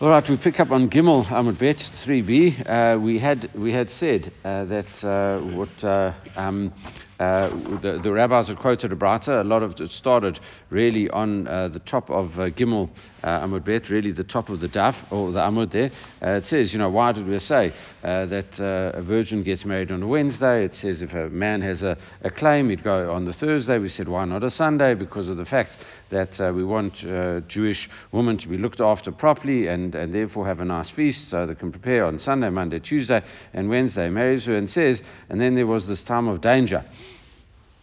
All 0.00 0.10
right, 0.10 0.30
we 0.30 0.36
pick 0.36 0.60
up 0.60 0.70
on 0.70 0.88
Gimel 0.88 1.26
Amud 1.26 1.58
Bet 1.58 1.78
3b. 2.04 2.70
Uh, 2.70 3.00
we 3.00 3.18
had 3.18 3.50
we 3.52 3.72
had 3.72 3.90
said 3.90 4.32
uh, 4.44 4.64
that 4.66 5.04
uh, 5.04 5.40
what 5.56 5.82
uh, 5.82 6.14
um, 6.36 6.72
uh, 7.18 7.48
the, 7.82 8.00
the, 8.00 8.12
rabbis 8.12 8.46
had 8.46 8.58
quoted 8.58 8.92
a 8.92 8.96
brata. 8.96 9.40
A 9.40 9.44
lot 9.44 9.64
of 9.64 9.80
it 9.80 9.90
started 9.90 10.38
really 10.70 11.10
on 11.10 11.48
uh, 11.48 11.66
the 11.66 11.80
top 11.80 12.08
of 12.10 12.38
uh, 12.38 12.48
Gimel 12.50 12.90
uh, 13.24 13.40
Amud 13.40 13.64
Bet, 13.64 13.90
really 13.90 14.12
the 14.12 14.22
top 14.22 14.48
of 14.48 14.60
the 14.60 14.68
daf 14.68 14.94
or 15.10 15.32
the 15.32 15.40
Amud 15.40 15.72
there. 15.72 15.90
Uh, 16.22 16.36
it 16.36 16.46
says, 16.46 16.72
you 16.72 16.78
know, 16.78 16.88
why 16.88 17.10
did 17.10 17.26
we 17.26 17.36
say 17.40 17.72
uh, 18.04 18.26
that 18.26 18.60
a 18.60 19.02
virgin 19.02 19.42
gets 19.42 19.64
married 19.64 19.90
on 19.90 20.00
a 20.00 20.06
Wednesday? 20.06 20.64
It 20.64 20.76
says 20.76 21.02
if 21.02 21.12
a 21.12 21.28
man 21.28 21.60
has 21.62 21.82
a, 21.82 21.98
a, 22.22 22.30
claim, 22.30 22.70
he'd 22.70 22.84
go 22.84 23.12
on 23.12 23.24
the 23.24 23.32
Thursday. 23.32 23.78
We 23.78 23.88
said, 23.88 24.06
why 24.06 24.24
not 24.24 24.44
a 24.44 24.50
Sunday? 24.50 24.94
Because 24.94 25.28
of 25.28 25.38
the 25.38 25.44
fact 25.44 25.78
that 26.10 26.38
we 26.54 26.62
want 26.62 27.04
Jewish 27.48 27.90
women 28.12 28.38
to 28.38 28.48
be 28.48 28.58
looked 28.58 28.80
after 28.80 29.10
properly 29.10 29.66
and, 29.66 29.94
and 29.96 30.14
therefore 30.14 30.46
have 30.46 30.60
a 30.60 30.64
nice 30.64 30.88
feast 30.88 31.30
so 31.30 31.46
they 31.46 31.56
can 31.56 31.72
prepare 31.72 32.04
on 32.04 32.20
Sunday, 32.20 32.48
Monday, 32.48 32.78
Tuesday, 32.78 33.22
and 33.52 33.68
Wednesday. 33.68 34.08
Marries 34.08 34.46
her 34.46 34.56
and 34.56 34.70
says, 34.70 35.02
and 35.28 35.40
then 35.40 35.56
there 35.56 35.66
was 35.66 35.88
this 35.88 36.04
time 36.04 36.28
of 36.28 36.40
danger 36.40 36.84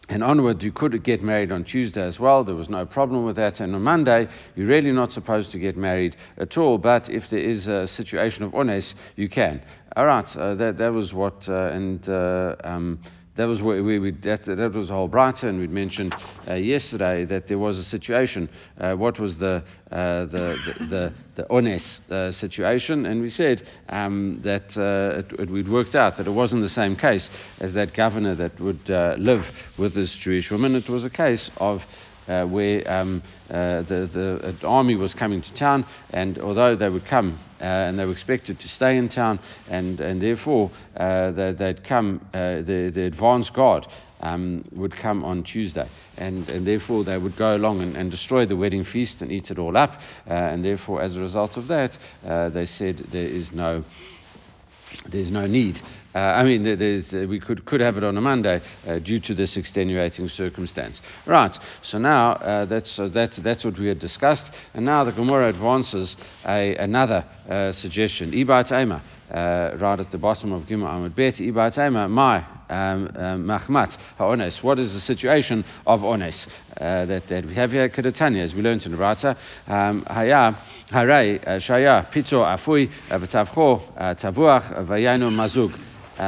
and 0.09 0.23
onward, 0.23 0.62
you 0.62 0.72
could 0.72 1.04
get 1.04 1.22
married 1.22 1.52
on 1.52 1.64
Tuesday 1.64 2.04
as 2.04 2.20
well. 2.20 2.44
There 2.44 2.55
was 2.55 2.70
no 2.70 2.86
problem 2.86 3.26
with 3.26 3.36
that. 3.38 3.59
And 3.59 3.73
on 3.76 3.82
Monday, 3.82 4.27
you're 4.55 4.68
really 4.68 4.91
not 4.91 5.12
supposed 5.12 5.52
to 5.52 5.59
get 5.59 5.76
married 5.76 6.16
at 6.38 6.58
all. 6.58 6.77
But 6.77 7.09
if 7.09 7.30
there 7.30 7.40
is 7.40 7.68
a 7.68 7.88
situation 7.88 8.44
of 8.44 8.54
ones, 8.54 8.96
you 9.16 9.30
can. 9.30 9.62
All 9.96 10.05
right, 10.05 10.38
uh, 10.38 10.55
that, 10.55 10.77
that 10.77 10.91
was 10.94 11.13
what, 11.13 11.48
uh, 11.48 11.70
and 11.72 12.08
uh, 12.10 12.55
um, 12.63 12.99
that 13.35 13.45
was 13.45 13.62
where 13.62 13.84
we, 13.84 13.99
we 13.99 14.12
that, 14.12 14.45
that 14.45 14.71
was 14.73 14.88
the 14.88 14.94
whole 14.94 15.09
and 15.43 15.59
we'd 15.59 15.70
mentioned 15.70 16.16
uh, 16.48 16.53
yesterday 16.53 17.26
that 17.26 17.48
there 17.48 17.57
was 17.57 17.77
a 17.77 17.84
situation. 17.84 18.49
Uh, 18.80 18.95
what 18.95 19.20
was 19.20 19.38
the 19.38 19.63
uh, 19.91 20.26
the 20.26 20.57
the 20.89 21.13
the, 21.35 21.45
ones 21.49 21.99
uh, 22.09 22.31
situation? 22.31 23.05
And 23.05 23.21
we 23.21 23.29
said 23.29 23.67
um, 23.90 24.40
that 24.43 24.77
uh, 24.77 25.20
it, 25.20 25.40
it, 25.40 25.49
we'd 25.49 25.70
worked 25.70 25.95
out 25.95 26.18
that 26.18 26.27
it 26.27 26.32
wasn't 26.32 26.63
the 26.63 26.70
same 26.70 26.95
case 26.95 27.29
as 27.60 27.73
that 27.73 27.93
governor 27.93 28.35
that 28.35 28.60
would 28.60 28.90
uh, 28.90 29.15
live 29.18 29.45
with 29.77 29.95
this 29.95 30.15
Jewish 30.15 30.49
woman. 30.49 30.76
It 30.76 30.90
was 30.90 31.04
a 31.04 31.10
case 31.10 31.51
of 31.57 31.82
uh, 32.27 32.45
where 32.45 32.90
um, 32.91 33.21
uh, 33.49 33.82
the, 33.84 34.55
the 34.62 34.67
army 34.67 34.95
was 34.95 35.13
coming 35.13 35.41
to 35.41 35.54
town, 35.54 35.85
and 36.10 36.40
although 36.40 36.76
they 36.76 36.90
would 36.90 37.05
come 37.05 37.40
and 37.66 37.99
they 37.99 38.05
were 38.05 38.12
expected 38.12 38.60
to 38.60 38.68
stay 38.68 38.98
in 38.98 39.10
town, 39.10 39.40
and, 39.70 39.99
and 40.02 40.21
therefore 40.21 40.71
uh, 40.98 41.32
they, 41.32 41.54
would 41.60 41.84
come, 41.84 42.26
uh, 42.34 42.62
the, 42.62 42.91
the 42.94 43.04
advance 43.04 43.49
guard 43.49 43.88
um, 44.22 44.63
would 44.72 44.96
come 44.96 45.24
on 45.24 45.44
Tuesday, 45.44 45.90
and, 46.18 46.49
and 46.49 46.66
therefore 46.66 47.04
they 47.04 47.18
would 47.18 47.35
go 47.38 47.55
along 47.55 47.82
and, 47.82 47.96
and 47.98 48.12
destroy 48.12 48.46
the 48.46 48.55
wedding 48.55 48.84
feast 48.84 49.22
and 49.22 49.32
eat 49.32 49.52
it 49.52 49.60
all 49.60 49.76
up, 49.77 49.94
uh, 50.27 50.34
and 50.34 50.63
therefore, 50.63 51.02
as 51.02 51.16
a 51.16 51.20
result 51.20 51.57
of 51.57 51.68
that, 51.68 51.98
they 52.54 52.66
said 52.66 53.07
there 53.12 53.27
is 53.27 53.52
no 53.52 53.84
there's 55.10 55.32
no 55.32 55.46
need. 55.46 55.82
Uh, 56.16 56.20
I 56.20 56.44
mean, 56.46 56.63
there's, 56.63 57.13
uh, 57.13 57.26
we 57.27 57.41
could, 57.41 57.66
could 57.66 57.82
have 57.82 57.98
it 57.98 58.04
on 58.05 58.16
a 58.16 58.21
Monday 58.21 58.62
uh, 58.88 58.99
due 58.99 59.20
to 59.20 59.35
this 59.35 59.58
extenuating 59.58 60.30
circumstance. 60.30 61.02
Right, 61.26 61.54
so 61.82 61.98
now 61.98 62.34
uh, 62.34 62.63
that's, 62.63 62.98
that's, 63.12 63.35
that's 63.35 63.66
what 63.66 63.77
we 63.77 63.88
had 63.88 63.99
discussed. 63.99 64.50
And 64.74 64.85
now 64.85 65.03
the 65.03 65.12
Gemara 65.12 65.50
advances 65.50 66.16
a, 66.47 66.74
another 66.78 67.25
uh, 67.50 67.74
suggestion. 67.74 68.31
Ibat 68.31 68.72
Ema, 68.72 69.03
uh, 69.30 69.78
right 69.78 70.00
at 70.00 70.09
the 70.12 70.18
bottom 70.18 70.53
of 70.53 70.63
Gimel 70.63 70.88
Amud 70.88 71.16
Bet, 71.16 71.35
Ibat 71.35 71.78
Ema, 71.85 72.07
my 72.07 72.38
um, 72.69 73.12
um, 73.16 73.44
Mahmat 73.46 73.97
ha'ones. 74.18 74.63
What 74.63 74.79
is 74.79 74.94
the 74.94 75.02
situation 75.02 75.66
of 75.85 76.02
ones 76.02 76.47
uh, 76.78 77.06
that, 77.06 77.28
that 77.28 77.46
we 77.46 77.56
have 77.56 77.72
here? 77.72 77.90
Kedatanya, 77.90 78.41
as 78.41 78.53
we 78.56 78.62
learned 78.62 78.85
in 78.85 78.97
Rata, 78.97 79.35
um, 79.68 80.06
haya 80.07 80.57
haray 80.91 81.44
shaya 81.59 82.09
pito 82.09 82.41
afui 82.41 82.90
v'tavcho 83.09 84.16
tavuach 84.18 84.88
Vayano 84.88 85.29
mazug. 85.29 85.78
Uh, 86.18 86.22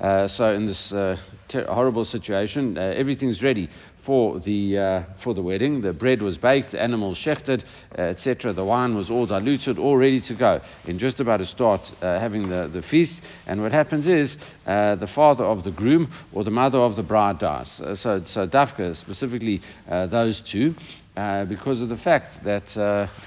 uh, 0.00 0.26
so 0.26 0.52
in 0.52 0.66
this 0.66 0.92
uh, 0.92 1.16
ter- 1.48 1.66
horrible 1.66 2.04
situation, 2.04 2.78
uh, 2.78 2.80
everything's 2.80 3.42
ready 3.42 3.68
for 4.06 4.40
the 4.40 4.78
uh, 4.78 5.02
for 5.22 5.34
the 5.34 5.42
wedding. 5.42 5.82
The 5.82 5.92
bread 5.92 6.22
was 6.22 6.38
baked, 6.38 6.72
the 6.72 6.80
animals 6.80 7.18
shechted, 7.18 7.62
uh, 7.96 8.02
etc. 8.02 8.54
The 8.54 8.64
wine 8.64 8.96
was 8.96 9.10
all 9.10 9.26
diluted, 9.26 9.78
all 9.78 9.98
ready 9.98 10.20
to 10.22 10.34
go. 10.34 10.60
And 10.86 10.98
just 10.98 11.20
about 11.20 11.36
to 11.36 11.46
start 11.46 11.92
having 12.00 12.48
the, 12.48 12.70
the 12.72 12.82
feast. 12.82 13.20
And 13.46 13.62
what 13.62 13.72
happens 13.72 14.06
is 14.06 14.36
the 14.64 15.10
father 15.14 15.44
of 15.44 15.64
the 15.64 15.70
groom 15.72 16.10
or 16.32 16.42
the 16.42 16.50
mother 16.50 16.78
of 16.78 16.96
the 16.96 17.02
bride 17.02 17.38
dies. 17.38 17.70
so 17.76 18.22
so 18.24 18.46
dafka 18.48 18.96
specifically 18.96 19.60
those 19.88 20.40
two. 20.40 20.74
because 21.14 21.82
of 21.82 21.90
the 21.90 21.98
fact 21.98 22.42
that 22.42 22.76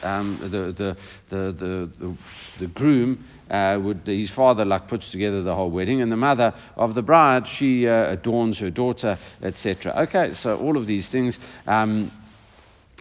um, 0.03 0.39
the, 0.41 0.73
the, 0.73 0.97
the, 1.29 1.89
the, 1.99 2.17
the 2.59 2.67
groom 2.67 3.23
uh, 3.49 3.79
would 3.81 4.01
his 4.05 4.31
father 4.31 4.65
like 4.65 4.87
puts 4.87 5.11
together 5.11 5.43
the 5.43 5.55
whole 5.55 5.71
wedding 5.71 6.01
and 6.01 6.11
the 6.11 6.17
mother 6.17 6.53
of 6.75 6.95
the 6.95 7.01
bride 7.01 7.47
she 7.47 7.87
uh, 7.87 8.11
adorns 8.11 8.59
her 8.59 8.69
daughter 8.69 9.17
etc 9.41 9.93
okay 9.97 10.33
so 10.33 10.57
all 10.57 10.77
of 10.77 10.87
these 10.87 11.07
things 11.09 11.39
um, 11.67 12.11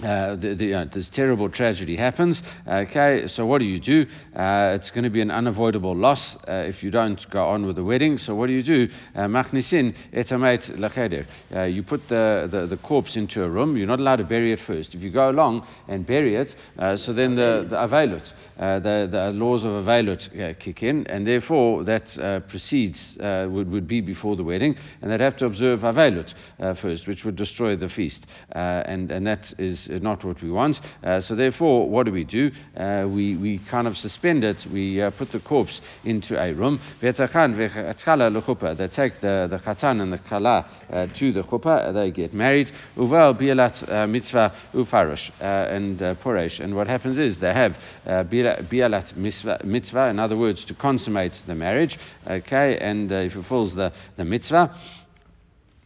uh, 0.03 0.34
the, 0.34 0.55
the, 0.55 0.75
uh, 0.75 0.84
this 0.93 1.09
terrible 1.09 1.49
tragedy 1.49 1.94
happens. 1.94 2.43
Okay, 2.66 3.28
so 3.28 3.47
what 3.47 3.59
do 3.59 3.65
you 3.65 3.78
do? 3.78 4.06
Uh, 4.34 4.75
it's 4.75 4.91
going 4.91 5.05
to 5.05 5.10
be 5.10 5.21
an 5.21 5.31
unavoidable 5.31 5.94
loss 5.94 6.37
uh, 6.49 6.65
if 6.66 6.82
you 6.82 6.91
don't 6.91 7.25
go 7.31 7.44
on 7.44 7.65
with 7.65 7.77
the 7.77 7.84
wedding. 7.84 8.19
So 8.19 8.34
what 8.34 8.49
do 8.49 8.55
you 8.55 8.62
do? 8.65 8.88
Uh, 9.15 9.21
machnisin 9.28 9.94
etamet 10.12 10.69
lacheder. 10.78 11.27
You 11.72 11.84
put 11.84 12.09
the, 12.09 12.49
the, 12.50 12.66
the, 12.66 12.77
corpse 12.78 13.15
into 13.15 13.44
a 13.44 13.49
room. 13.49 13.77
You're 13.77 13.87
not 13.87 14.00
allowed 14.00 14.16
to 14.16 14.25
bury 14.25 14.53
it 14.53 14.60
first. 14.66 14.94
If 14.97 15.00
you 15.00 15.10
go 15.10 15.31
along 15.31 15.65
and 15.87 16.05
bury 16.05 16.34
it, 16.34 16.55
so 16.99 17.12
then 17.12 17.37
the, 17.37 17.65
the 17.71 17.76
availut, 17.76 18.32
the, 18.59 19.09
the 19.11 19.31
laws 19.32 19.62
of 19.62 19.71
availut 19.71 20.59
kick 20.59 20.82
in, 20.82 21.06
and 21.06 21.25
therefore 21.25 21.84
that 21.84 22.44
precedes, 22.49 23.16
would, 23.21 23.71
would 23.71 23.87
be 23.87 24.00
before 24.00 24.34
the 24.34 24.44
wedding, 24.44 24.76
and 25.00 25.11
they'd 25.11 25.21
have 25.21 25.37
to 25.37 25.47
observe 25.47 25.81
availut 25.81 26.34
first, 26.81 27.06
which 27.06 27.25
would 27.25 27.37
destroy 27.37 27.76
the 27.76 27.88
feast. 27.88 28.26
and, 28.50 29.12
and 29.12 29.26
that 29.26 29.55
is 29.59 29.84
not 29.89 30.25
what 30.25 30.43
we 30.43 30.50
want. 30.50 30.81
Uh, 31.03 31.21
so 31.21 31.34
therefore, 31.34 31.89
what 31.89 32.06
do 32.06 32.12
we 32.12 32.25
do? 32.25 32.50
Uh, 32.77 33.06
we, 33.09 33.37
we 33.37 33.61
kind 33.71 33.87
of 33.87 33.97
suspend 33.97 34.45
it. 34.45 34.56
We 34.72 35.03
uh, 35.03 35.11
put 35.11 35.33
the 35.33 35.41
corpse 35.41 35.81
into 36.05 36.41
a 36.41 36.53
room. 36.53 36.81
They 37.00 37.12
take 37.12 37.28
the, 37.28 39.49
the 39.50 39.61
khatan 39.65 40.00
and 40.00 40.12
the 40.12 40.19
kala 40.19 40.67
to 41.15 41.33
the 41.33 41.43
chuppah. 41.43 41.94
They 41.94 42.11
get 42.11 42.34
married. 42.34 42.71
Uval 42.97 43.39
bialat 43.39 44.09
mitzvah 44.09 44.55
ufarush 44.73 45.31
uh, 45.41 45.75
and 45.75 45.99
poresh. 45.99 46.61
And 46.61 46.75
what 46.75 46.87
happens 46.87 47.19
is 47.19 47.39
they 47.39 47.53
have 47.53 47.77
bialat 48.06 49.17
mitzvah, 49.17 50.09
in 50.09 50.19
other 50.19 50.37
words, 50.37 50.65
to 50.67 50.75
consummate 50.75 51.43
the 51.47 51.55
marriage. 51.55 51.99
Okay, 52.27 52.78
and 52.78 53.11
he 53.11 53.28
fulfills 53.28 53.75
the, 53.75 53.93
the 54.17 54.25
mitzvah. 54.25 54.75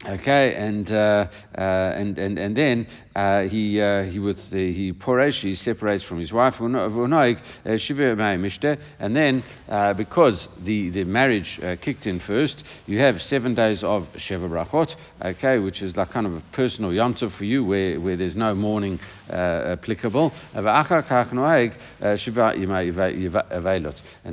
Okay, 0.09 0.55
and 0.55 0.91
uh, 0.91 1.27
uh, 1.55 1.61
and 1.61 2.19
and 2.19 2.39
and 2.39 2.57
then 2.57 2.87
uh, 3.15 3.43
he 3.43 3.79
uh, 3.79 4.05
he 4.05 4.19
with 4.19 4.39
he 4.51 4.95
poresh 4.95 5.41
he 5.41 5.55
separates 5.55 6.03
from 6.03 6.19
his 6.19 6.33
wife 6.33 6.63
uh, 6.63 6.65
and 6.65 7.13
then 9.15 9.45
uh, 9.69 9.93
because 9.93 10.49
the 10.65 10.89
the 10.89 11.05
marriage 11.05 11.61
kicked 11.83 12.07
in 12.07 12.21
first, 12.21 12.65
you 12.87 13.01
have 13.01 13.21
seven 13.21 13.55
days 13.55 13.85
of 13.85 14.07
sheva 14.15 14.49
brachot. 14.49 14.97
Okay, 15.23 15.59
which 15.59 15.83
is 15.83 15.95
like 15.95 16.11
kind 16.11 16.27
of 16.27 16.33
a 16.33 16.43
personal 16.53 16.91
yom 16.91 17.15
Tov 17.15 17.31
for 17.33 17.45
you, 17.45 17.63
where 17.63 18.01
where 18.01 18.17
there's 18.17 18.37
no 18.37 18.55
mourning 18.55 18.99
applicable. 19.29 20.33
And 20.55 20.67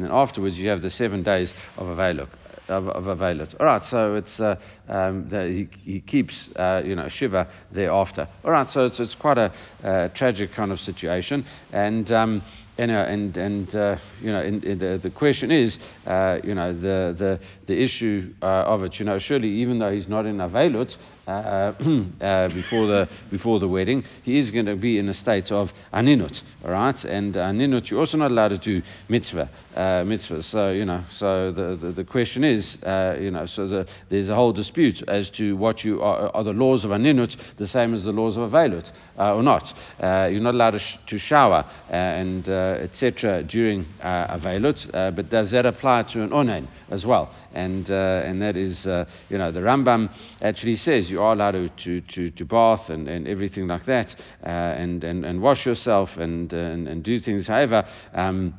then 0.03 0.11
afterwards 0.11 0.57
you 0.57 0.69
have 0.69 0.81
the 0.81 0.89
seven 0.89 1.23
days 1.23 1.53
of 1.77 1.87
availut 1.87 2.29
of, 2.67 2.87
of 2.89 3.05
Avelit. 3.05 3.55
All 3.59 3.65
right, 3.65 3.83
so 3.83 4.15
it's 4.15 4.39
uh, 4.39 4.55
um, 4.87 5.29
the, 5.29 5.47
he, 5.47 5.91
he 5.91 6.01
keeps 6.01 6.49
uh, 6.55 6.81
you 6.85 6.95
know 6.95 7.07
Shiva 7.07 7.47
thereafter. 7.71 8.27
All 8.43 8.51
right, 8.51 8.69
so 8.69 8.85
it's, 8.85 8.99
it's 8.99 9.15
quite 9.15 9.37
a 9.37 9.53
uh, 9.83 10.09
tragic 10.09 10.53
kind 10.53 10.71
of 10.71 10.79
situation, 10.79 11.45
and. 11.71 12.11
Um, 12.11 12.41
you 12.77 12.83
and 12.83 13.37
and 13.37 13.75
uh, 13.75 13.97
you 14.22 14.31
know, 14.31 14.59
the 14.59 14.99
the 15.01 15.09
question 15.09 15.51
is, 15.51 15.79
uh, 16.05 16.39
you 16.43 16.55
know, 16.55 16.73
the 16.73 17.16
the 17.17 17.39
the 17.67 17.81
issue 17.81 18.33
uh, 18.41 18.45
of 18.45 18.83
it. 18.83 18.99
You 18.99 19.05
know, 19.05 19.17
surely 19.19 19.49
even 19.49 19.79
though 19.79 19.91
he's 19.91 20.07
not 20.07 20.25
in 20.25 20.37
avelut 20.37 20.97
uh, 21.27 21.31
uh, 22.22 22.47
before 22.49 22.87
the 22.87 23.09
before 23.31 23.59
the 23.59 23.67
wedding, 23.67 24.03
he 24.23 24.37
is 24.37 24.51
going 24.51 24.66
to 24.66 24.75
be 24.75 24.97
in 24.97 25.07
a 25.09 25.13
state 25.13 25.51
of 25.51 25.72
aninut. 25.93 26.41
All 26.63 26.72
right, 26.72 27.03
and 27.05 27.35
aninut, 27.35 27.89
you're 27.89 27.99
also 27.99 28.17
not 28.17 28.31
allowed 28.31 28.49
to 28.49 28.57
do 28.57 28.81
mitzvah 29.09 29.49
uh, 29.75 30.03
mitzvah. 30.05 30.43
So 30.43 30.71
you 30.71 30.85
know, 30.85 31.03
so 31.09 31.51
the 31.51 31.75
the, 31.75 31.91
the 31.91 32.03
question 32.03 32.43
is, 32.43 32.78
you 32.83 33.31
know, 33.31 33.45
so 33.45 33.67
the, 33.67 33.87
there's 34.09 34.29
a 34.29 34.35
whole 34.35 34.51
dispute 34.51 35.01
as 35.07 35.29
to 35.31 35.55
what 35.55 35.83
you 35.83 36.01
are, 36.01 36.29
are 36.35 36.43
the 36.43 36.53
laws 36.53 36.83
of 36.83 36.91
aninut 36.91 37.37
the 37.57 37.67
same 37.67 37.93
as 37.93 38.03
the 38.03 38.11
laws 38.11 38.37
of 38.37 38.51
avelut 38.51 38.91
or 39.17 39.43
not. 39.43 39.73
you're 39.99 40.41
not 40.41 40.53
allowed 40.53 40.71
to, 40.71 40.79
sh- 40.79 40.97
to 41.07 41.17
shower 41.17 41.66
and 41.89 42.47
etc. 42.82 43.44
during 43.44 43.85
uh, 44.02 44.38
Avelut, 44.38 44.94
uh, 44.94 45.12
but 45.12 45.29
does 45.29 45.52
that 45.52 45.66
apply 45.66 46.03
to 46.03 46.23
an 46.23 46.29
onain 46.29 46.67
as 46.90 47.06
well? 47.06 47.34
And, 47.53 47.90
uh, 47.90 48.23
and 48.26 48.41
that 48.41 48.58
is, 48.58 48.85
uh, 48.85 49.06
you 49.29 49.38
know, 49.38 49.52
the 49.52 49.62
Rambam 49.62 50.09
actually 50.41 50.76
says 50.76 51.09
you 51.09 51.22
are 51.22 51.34
allowed 51.34 51.78
to, 51.78 52.02
to, 52.02 52.29
to, 52.32 52.46
bath 52.46 52.90
and, 52.90 53.08
and 53.08 53.28
everything 53.28 53.67
like 53.67 53.85
that, 53.85 54.16
and, 54.41 55.03
and, 55.03 55.26
and 55.26 55.41
wash 55.41 55.66
yourself 55.66 56.17
and, 56.17 56.52
and, 56.52 56.88
and 56.88 57.03
do 57.03 57.20
things. 57.20 57.47
However, 57.47 57.88
um, 58.14 58.53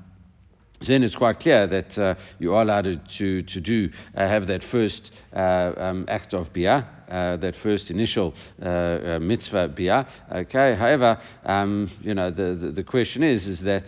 then 0.86 1.02
it's 1.02 1.16
quite 1.16 1.40
clear 1.40 1.66
that 1.66 1.98
uh, 1.98 2.14
you 2.38 2.54
are 2.54 2.62
allowed 2.62 3.00
to, 3.18 3.42
to 3.42 3.60
do, 3.60 3.90
uh, 4.16 4.28
have 4.28 4.46
that 4.46 4.64
first 4.64 5.12
uh, 5.34 5.72
um, 5.76 6.04
act 6.08 6.34
of 6.34 6.52
biyah, 6.52 6.86
uh, 7.08 7.36
that 7.36 7.54
first 7.62 7.90
initial 7.90 8.34
uh, 8.60 8.66
uh, 8.66 9.18
mitzvah 9.20 9.68
biyah. 9.68 10.06
Okay, 10.32 10.74
however, 10.74 11.20
um, 11.44 11.90
you 12.02 12.14
know, 12.14 12.30
the, 12.30 12.54
the, 12.60 12.72
the, 12.72 12.84
question 12.84 13.22
is, 13.22 13.46
is 13.46 13.60
that 13.60 13.86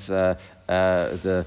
the 0.69 1.47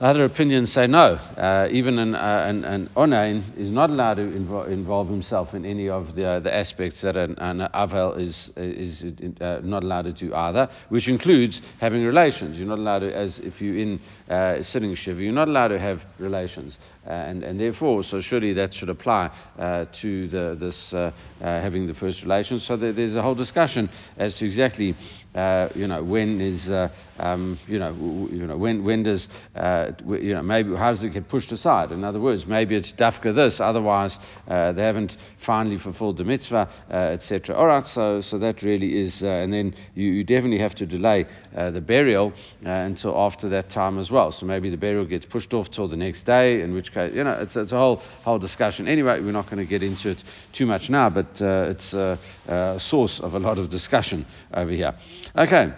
other 0.00 0.24
opinions 0.24 0.72
say 0.72 0.86
no. 0.86 1.14
Uh, 1.36 1.68
even 1.70 1.98
an, 1.98 2.14
uh, 2.14 2.44
an, 2.48 2.64
an 2.64 2.90
onain 2.96 3.56
is 3.58 3.70
not 3.70 3.90
allowed 3.90 4.14
to 4.14 4.22
invo- 4.22 4.66
involve 4.66 5.08
himself 5.08 5.52
in 5.52 5.66
any 5.66 5.90
of 5.90 6.14
the, 6.14 6.26
uh, 6.26 6.40
the 6.40 6.54
aspects 6.54 7.02
that 7.02 7.16
an, 7.16 7.34
an 7.38 7.68
avel 7.74 8.18
is, 8.18 8.50
is 8.56 9.04
uh, 9.42 9.60
not 9.62 9.84
allowed 9.84 10.02
to 10.02 10.12
do 10.12 10.34
either, 10.34 10.70
which 10.88 11.06
includes 11.06 11.60
having 11.80 12.02
relations. 12.04 12.58
You're 12.58 12.68
not 12.68 12.78
allowed 12.78 13.00
to, 13.00 13.14
as 13.14 13.38
if 13.40 13.60
you're 13.60 13.76
in 13.76 14.00
uh, 14.28 14.62
sitting 14.62 14.94
shiva, 14.94 15.22
you're 15.22 15.32
not 15.32 15.48
allowed 15.48 15.68
to 15.68 15.78
have 15.78 16.00
relations. 16.18 16.78
Uh, 17.06 17.10
and, 17.10 17.42
and 17.42 17.58
therefore, 17.58 18.02
so 18.02 18.20
surely 18.20 18.52
that 18.52 18.74
should 18.74 18.90
apply 18.90 19.30
to 19.92 20.28
the, 20.28 20.56
this 20.58 20.90
having 21.40 21.86
the 21.86 21.94
first 21.94 22.22
relations. 22.22 22.66
So 22.66 22.76
there, 22.76 22.92
there's 22.92 23.16
a 23.16 23.22
whole 23.22 23.34
discussion 23.34 23.88
as 24.18 24.34
to 24.36 24.46
exactly 24.46 24.94
uh, 25.34 25.68
you 25.76 25.86
know, 25.86 26.02
when 26.02 26.40
is, 26.40 26.68
uh, 26.68 26.88
um, 27.18 27.58
you 27.68 27.78
know, 27.78 27.92
you 28.32 28.46
know, 28.46 28.56
when, 28.56 28.82
when 28.82 29.04
does, 29.04 29.28
uh, 29.54 29.92
you 30.04 30.34
know, 30.34 30.42
maybe 30.42 30.74
how 30.74 30.90
does 30.90 31.04
it 31.04 31.10
get 31.10 31.28
pushed 31.28 31.52
aside? 31.52 31.92
In 31.92 32.02
other 32.02 32.18
words, 32.18 32.46
maybe 32.46 32.74
it's 32.74 32.92
dafka 32.92 33.32
this, 33.34 33.60
otherwise 33.60 34.18
uh, 34.48 34.72
they 34.72 34.82
haven't 34.82 35.16
finally 35.46 35.78
fulfilled 35.78 36.16
the 36.16 36.24
mitzvah, 36.24 36.68
uh, 36.90 36.94
etc. 36.94 37.54
All 37.54 37.66
right, 37.66 37.86
so 37.86 38.20
so 38.20 38.38
that 38.38 38.62
really 38.62 39.00
is, 39.00 39.22
uh, 39.22 39.26
and 39.26 39.52
then 39.52 39.74
you, 39.94 40.10
you, 40.10 40.24
definitely 40.24 40.58
have 40.58 40.74
to 40.76 40.86
delay 40.86 41.26
the 41.54 41.80
burial 41.80 42.32
until 42.62 43.16
after 43.16 43.48
that 43.48 43.70
time 43.70 43.98
as 43.98 44.10
well. 44.10 44.32
So 44.32 44.46
maybe 44.46 44.68
the 44.68 44.76
burial 44.76 45.04
gets 45.04 45.26
pushed 45.26 45.54
off 45.54 45.70
till 45.70 45.88
the 45.88 45.96
next 45.96 46.24
day, 46.24 46.60
in 46.60 46.74
which 46.74 46.89
case, 46.90 47.12
you 47.14 47.24
know, 47.24 47.32
it's, 47.32 47.56
it's 47.56 47.72
a 47.72 47.78
whole 47.78 47.96
whole 48.22 48.38
discussion. 48.38 48.88
Anyway, 48.88 49.20
we're 49.20 49.32
not 49.32 49.46
going 49.46 49.58
to 49.58 49.66
get 49.66 49.82
into 49.82 50.10
it 50.10 50.22
too 50.52 50.66
much 50.66 50.90
now, 50.90 51.10
but 51.10 51.26
it's 51.40 51.92
a, 51.92 52.18
a 52.46 52.80
source 52.80 53.20
of 53.20 53.34
a 53.34 53.38
lot 53.38 53.58
of 53.58 53.70
discussion 53.70 54.26
over 54.54 54.70
here. 54.70 54.94
Okay. 55.36 55.72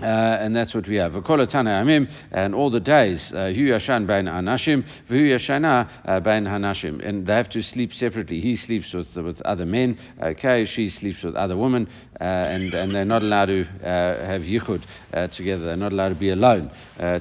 Uh, 0.00 0.04
and 0.04 0.54
that's 0.54 0.74
what 0.74 0.86
we 0.86 0.94
have. 0.96 1.14
And 1.14 2.54
all 2.54 2.70
the 2.70 2.80
days, 2.80 3.32
uh, 3.32 3.48
Yashan 3.48 4.06
Bain 4.06 4.26
Anashim, 4.26 4.84
Hu 5.08 5.14
Yashana 5.14 5.90
uh, 6.04 6.20
Hanashim. 6.20 7.04
And 7.04 7.26
they 7.26 7.34
have 7.34 7.48
to 7.50 7.62
sleep 7.62 7.92
separately. 7.92 8.40
He 8.40 8.54
sleeps 8.54 8.92
with, 8.92 9.16
with 9.16 9.42
other 9.42 9.66
men, 9.66 9.98
okay, 10.22 10.66
she 10.66 10.88
sleeps 10.88 11.24
with 11.24 11.34
other 11.34 11.56
women, 11.56 11.88
uh, 12.20 12.24
and, 12.24 12.72
and 12.74 12.94
they're 12.94 13.04
not 13.04 13.22
allowed 13.22 13.46
to 13.46 13.62
uh, 13.62 14.24
have 14.24 14.42
yichud 14.42 14.84
together. 15.32 15.64
They're 15.64 15.76
not 15.76 15.92
allowed 15.92 16.10
to 16.10 16.14
be 16.14 16.30
alone 16.30 16.70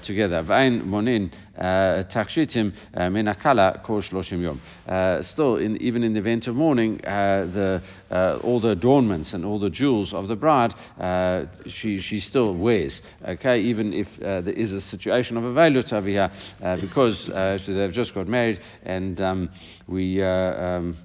together. 0.04 0.44
Monin 0.44 1.32
takshitim 1.58 2.74
menakala 2.96 3.84
kol 3.84 4.02
shloshim 4.02 4.42
yom. 4.42 5.24
Still, 5.24 5.58
in, 5.58 5.78
even 5.82 6.04
in 6.04 6.14
the 6.14 6.20
event 6.20 6.48
of 6.48 6.56
mourning, 6.56 7.04
uh, 7.06 7.46
the, 7.54 7.82
uh, 8.12 8.40
all 8.44 8.60
the 8.60 8.70
adornments 8.70 9.34
and 9.34 9.46
all 9.46 9.60
the 9.60 9.70
jewels 9.70 10.14
of 10.14 10.28
the 10.28 10.36
bride, 10.36 10.74
uh, 11.00 11.46
she, 11.68 12.00
she 12.00 12.20
still 12.20 12.56
wears. 12.56 13.02
Okay, 13.26 13.62
even 13.62 13.94
if 13.94 14.08
there 14.20 14.50
is 14.50 14.74
a 14.74 14.82
situation 14.82 15.38
of 15.38 15.44
a 15.44 15.54
velut 15.54 15.94
over 15.94 16.08
here, 16.08 16.32
because 16.82 17.28
they've 17.68 17.92
just 17.92 18.14
got 18.14 18.28
married 18.28 18.60
and 18.84 19.20
um, 19.22 19.50
we, 19.88 20.22
um, 20.22 20.98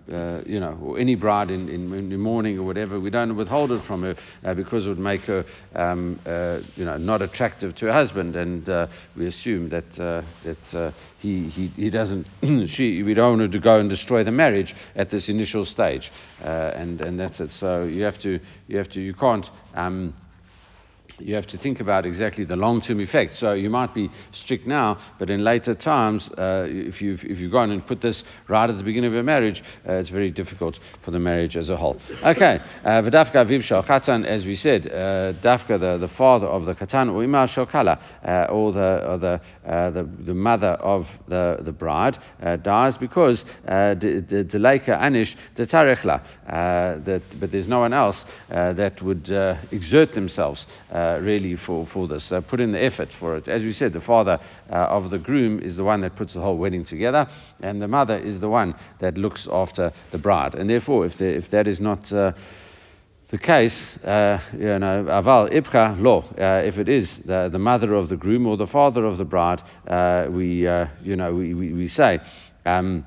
you 0.46 0.60
know, 0.60 0.78
or 0.82 0.98
any 0.98 1.14
bride 1.14 1.50
in, 1.50 1.69
in, 1.69 1.93
in, 1.93 2.20
mourning 2.20 2.58
or 2.58 2.64
whatever, 2.64 3.00
we 3.00 3.10
don't 3.10 3.37
withhold 3.37 3.72
it 3.72 3.82
from 3.84 4.02
her 4.02 4.55
because 4.55 4.87
it 4.87 4.88
would 4.88 4.98
make 4.98 5.22
her, 5.22 5.44
um, 5.75 6.20
you 6.76 6.84
know, 6.84 6.96
not 6.96 7.22
attractive 7.22 7.75
to 7.76 7.87
her 7.87 7.93
husband, 7.93 8.37
and 8.37 8.88
we 9.16 9.26
assume 9.26 9.69
that 9.70 10.25
that 10.44 10.74
uh, 10.74 10.92
he, 11.18 11.48
he, 11.48 11.68
he 11.68 11.90
doesn't, 11.90 12.26
she, 12.68 13.02
we 13.02 13.14
don't 13.14 13.38
want 13.38 13.52
to 13.52 13.58
go 13.58 13.78
and 13.78 13.88
destroy 13.88 14.24
the 14.24 14.32
marriage 14.32 14.74
at 14.94 15.10
this 15.10 15.28
initial 15.28 15.64
stage. 15.64 16.12
Uh, 16.42 16.72
and, 16.74 17.00
and 17.00 17.18
that's 17.18 17.40
it. 17.40 17.50
So 17.50 17.84
you 17.84 18.02
have 18.04 18.18
to, 18.20 18.40
you 18.68 18.78
have 18.78 18.88
to, 18.90 19.00
you 19.00 19.14
can't, 19.14 19.48
um, 19.74 20.14
you 21.18 21.34
have 21.34 21.46
to 21.48 21.58
think 21.58 21.80
about 21.80 22.06
exactly 22.06 22.44
the 22.44 22.56
long-term 22.56 23.00
effects. 23.00 23.38
So 23.38 23.52
you 23.52 23.70
might 23.70 23.94
be 23.94 24.10
strict 24.32 24.66
now, 24.66 24.98
but 25.18 25.30
in 25.30 25.44
later 25.44 25.74
times, 25.74 26.30
uh, 26.30 26.66
if 26.68 27.00
you've 27.00 27.22
if 27.24 27.38
you've 27.38 27.52
gone 27.52 27.70
and 27.70 27.86
put 27.86 28.00
this 28.00 28.24
right 28.48 28.68
at 28.68 28.76
the 28.76 28.84
beginning 28.84 29.08
of 29.08 29.14
your 29.14 29.22
marriage, 29.22 29.62
uh, 29.88 29.94
it's 29.94 30.10
very 30.10 30.30
difficult 30.30 30.78
for 31.04 31.10
the 31.10 31.18
marriage 31.18 31.56
as 31.56 31.68
a 31.68 31.76
whole. 31.76 32.00
Okay, 32.22 32.60
uh, 32.84 33.02
v'dafka 33.02 33.34
aviv 33.34 33.62
shal 33.62 33.82
katan, 33.82 34.24
as 34.24 34.46
we 34.46 34.56
said, 34.56 34.86
uh, 34.86 35.32
dafka 35.42 35.78
the, 35.78 35.98
the 35.98 36.08
father 36.08 36.46
of 36.46 36.64
the 36.66 36.74
katan 36.74 37.12
or 37.12 37.22
ima 37.24 37.46
shokala, 37.46 38.00
uh, 38.24 38.52
or 38.52 38.72
the 38.72 39.06
or 39.08 39.18
the, 39.18 39.40
the 39.64 40.08
the 40.24 40.34
mother 40.34 40.72
of 40.80 41.06
the 41.28 41.58
the 41.62 41.72
bride 41.72 42.18
dies 42.62 42.98
because 42.98 43.44
the 43.64 44.46
deleka 44.48 45.00
anish 45.00 45.36
the 45.56 45.66
tarechla, 45.66 46.20
but 47.40 47.50
there's 47.50 47.68
no 47.68 47.80
one 47.80 47.92
else 47.92 48.24
that 48.48 49.00
would 49.02 49.30
exert 49.70 50.12
themselves. 50.12 50.66
Uh, 51.02 51.19
really 51.20 51.56
for, 51.56 51.84
for 51.87 52.06
this. 52.06 52.31
Uh, 52.31 52.40
put 52.40 52.60
in 52.60 52.70
the 52.70 52.82
effort 52.82 53.08
for 53.19 53.37
it. 53.37 53.49
As 53.49 53.64
we 53.64 53.72
said, 53.72 53.93
the 53.93 54.00
father 54.00 54.38
uh, 54.70 54.75
of 54.96 55.10
the 55.10 55.19
groom 55.19 55.58
is 55.58 55.76
the 55.76 55.82
one 55.82 56.00
that 56.02 56.14
puts 56.14 56.34
the 56.34 56.40
whole 56.40 56.56
wedding 56.56 56.84
together, 56.84 57.26
and 57.60 57.82
the 57.82 57.88
mother 57.88 58.16
is 58.19 58.40
the 58.40 58.49
one 58.49 58.75
that 59.00 59.19
looks 59.19 59.49
after 59.50 59.93
the 60.12 60.19
bride. 60.19 60.54
And 60.54 60.70
therefore, 60.70 61.06
if, 61.06 61.16
the, 61.16 61.26
if 61.26 61.50
that 61.50 61.66
is 61.66 61.81
not 61.81 62.04
the 62.04 63.38
case, 63.38 63.96
uh, 64.04 64.38
you 64.52 64.78
know, 64.78 65.04
aval 65.08 65.50
ibcha 65.50 66.00
lo. 66.00 66.25
Uh, 66.38 66.62
if 66.64 66.78
it 66.78 66.88
is 66.88 67.19
the, 67.20 67.48
the 67.50 67.58
mother 67.58 67.94
of 67.94 68.08
the 68.08 68.16
groom 68.16 68.46
or 68.46 68.56
the 68.56 68.66
father 68.69 69.05
of 69.05 69.16
the 69.19 69.25
bride, 69.25 69.62
uh, 69.88 70.28
we, 70.31 70.69
you 71.02 71.16
know, 71.16 71.34
we, 71.34 71.55
we, 71.55 71.72
we 71.72 71.88
say. 71.88 72.20
Um, 72.64 73.05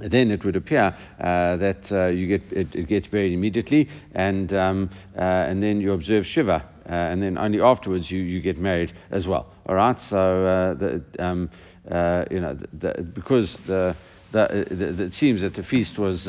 then 0.00 0.30
it 0.30 0.44
would 0.44 0.56
appear 0.56 0.96
uh, 1.20 1.56
that 1.56 1.92
uh, 1.92 2.06
you 2.06 2.26
get 2.26 2.42
it, 2.52 2.74
it, 2.74 2.88
gets 2.88 3.06
buried 3.06 3.32
immediately, 3.32 3.88
and 4.14 4.52
um, 4.54 4.90
uh, 5.16 5.20
and 5.20 5.62
then 5.62 5.80
you 5.80 5.92
observe 5.92 6.24
shiva, 6.24 6.64
uh, 6.86 6.92
and 6.92 7.22
then 7.22 7.36
only 7.36 7.60
afterwards 7.60 8.10
you, 8.10 8.20
you 8.20 8.40
get 8.40 8.58
married 8.58 8.92
as 9.10 9.26
well. 9.26 9.52
All 9.66 9.74
right, 9.74 10.00
so 10.00 10.16
uh, 10.18 10.74
the, 10.74 11.02
um, 11.18 11.50
uh, 11.90 12.24
you 12.30 12.40
know 12.40 12.54
the, 12.54 12.68
the, 12.72 13.02
because 13.02 13.56
the, 13.66 13.94
the, 14.32 15.04
it 15.04 15.12
seems 15.12 15.42
that 15.42 15.54
the 15.54 15.62
feast 15.62 15.98
was 15.98 16.26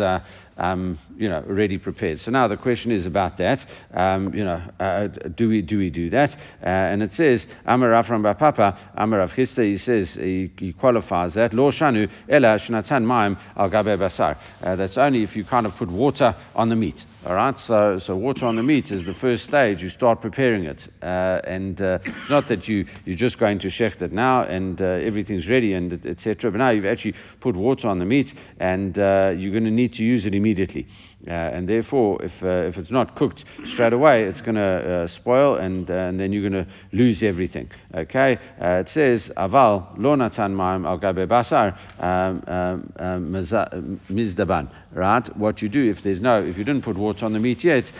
um, 0.58 1.00
you 1.18 1.30
know, 1.30 1.44
already 1.48 1.78
prepared. 1.78 2.20
So 2.20 2.32
now 2.32 2.48
the 2.48 2.58
question 2.58 2.92
is 2.92 3.06
about 3.06 3.38
that. 3.38 3.66
Um, 3.94 4.34
you 4.34 4.44
know, 4.44 4.62
uh, 4.80 5.08
do 5.08 5.50
we 5.50 5.62
do 5.62 5.78
we 5.78 5.90
do 5.90 6.10
that? 6.12 6.36
Uh, 6.62 6.66
and 6.66 7.02
it 7.02 7.14
says 7.14 7.48
Amar 7.66 7.90
Avram 7.90 8.24
Papa, 8.38 8.78
Amar 8.96 9.20
Rav 9.20 9.32
he 9.32 9.46
says 9.46 10.16
he, 10.16 10.52
he, 10.58 10.74
qualifies 10.74 11.34
that 11.36 11.54
Lo 11.54 11.72
Shanu 11.72 12.10
Ela 12.30 12.60
Shnatan 12.60 13.04
Maim 13.04 13.38
Al 13.56 13.70
Gabe 13.70 14.00
Basar. 14.00 14.38
Uh, 14.62 14.76
that's 14.76 14.98
only 14.98 15.24
if 15.24 15.36
you 15.36 15.44
kind 15.44 15.66
of 15.66 15.76
put 15.76 15.90
water 15.90 16.36
on 16.56 16.70
the 16.70 16.76
meat. 16.76 17.06
All 17.26 17.36
right, 17.36 17.58
so 17.58 17.98
so 17.98 18.16
water 18.16 18.46
on 18.46 18.56
the 18.56 18.64
meat 18.64 18.92
is 18.92 19.06
the 19.06 19.14
first 19.14 19.46
stage. 19.46 19.82
You 19.82 19.90
start 19.90 20.22
preparing 20.22 20.66
it, 20.66 20.88
uh, 21.02 21.40
and 21.46 21.82
uh, 21.82 22.00
it's 22.04 22.30
not 22.30 22.48
that 22.50 22.68
you 22.68 22.86
you're 23.06 23.16
just 23.16 23.40
going 23.40 23.60
to 23.60 23.68
shecht 23.68 24.02
it 24.02 24.12
now 24.12 24.44
and 24.44 24.82
uh, 24.82 24.86
everything's 24.86 25.48
ready 25.50 25.74
and 25.74 26.06
etc. 26.06 26.52
But 26.52 26.58
now 26.58 26.70
you've 26.72 26.86
actually 26.86 27.16
put 27.40 27.56
water 27.56 27.88
on 27.88 28.00
the 28.00 28.06
meat, 28.06 28.34
and 28.60 28.96
you're 28.98 29.52
going 29.52 29.64
to 29.64 29.72
need 29.72 29.94
to 29.94 30.04
use 30.04 30.26
it 30.26 30.36
immediately. 30.44 30.86
Uh, 31.26 31.32
and 31.32 31.70
therefore, 31.70 32.22
if, 32.22 32.44
uh, 32.44 32.68
if 32.68 32.78
it's 32.78 32.92
not 32.92 33.16
cooked 33.16 33.46
straight 33.64 33.94
away, 33.94 34.24
it's 34.24 34.42
going 34.42 34.56
to 34.56 34.62
uh, 34.62 35.08
spoil 35.08 35.56
and, 35.56 35.90
uh, 35.90 35.94
and 35.94 36.20
then 36.20 36.34
you're 36.34 36.50
going 36.50 36.66
to 36.66 36.70
lose 36.92 37.24
everything. 37.24 37.72
Okay? 37.96 38.38
Uh, 38.62 38.82
it 38.84 38.90
says, 38.90 39.32
Aval 39.38 39.98
lo 39.98 40.16
natan 40.16 40.54
ma'im 40.54 40.86
al 40.86 40.98
gabe 40.98 41.26
basar 41.30 41.78
um, 42.00 42.44
um, 42.48 42.94
um, 43.00 44.02
mizdaban. 44.10 44.70
Right? 44.94 45.38
What 45.38 45.62
you 45.62 45.70
do, 45.70 45.90
if 45.90 46.04
there's 46.04 46.20
no, 46.20 46.44
if 46.44 46.58
you 46.58 46.66
didn't 46.66 46.84
put 46.84 46.98
water 46.98 47.26
on 47.26 47.32
the 47.32 47.40
meat 47.40 47.64
yet, 47.64 47.92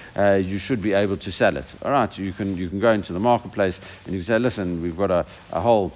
you 0.44 0.60
should 0.60 0.82
be 0.82 0.92
able 0.92 1.18
to 1.18 1.32
sell 1.32 1.56
it. 1.56 1.74
All 1.82 1.92
right? 1.92 2.16
You 2.18 2.34
can, 2.34 2.58
you 2.58 2.70
can 2.70 2.82
go 2.82 2.92
into 2.92 3.14
the 3.14 3.20
marketplace 3.20 3.80
and 4.04 4.14
you 4.14 4.20
can 4.20 4.28
say, 4.28 4.40
listen, 4.40 4.82
we've 4.82 4.98
got 4.98 5.12
a, 5.12 5.26
a 5.52 5.62
whole 5.62 5.94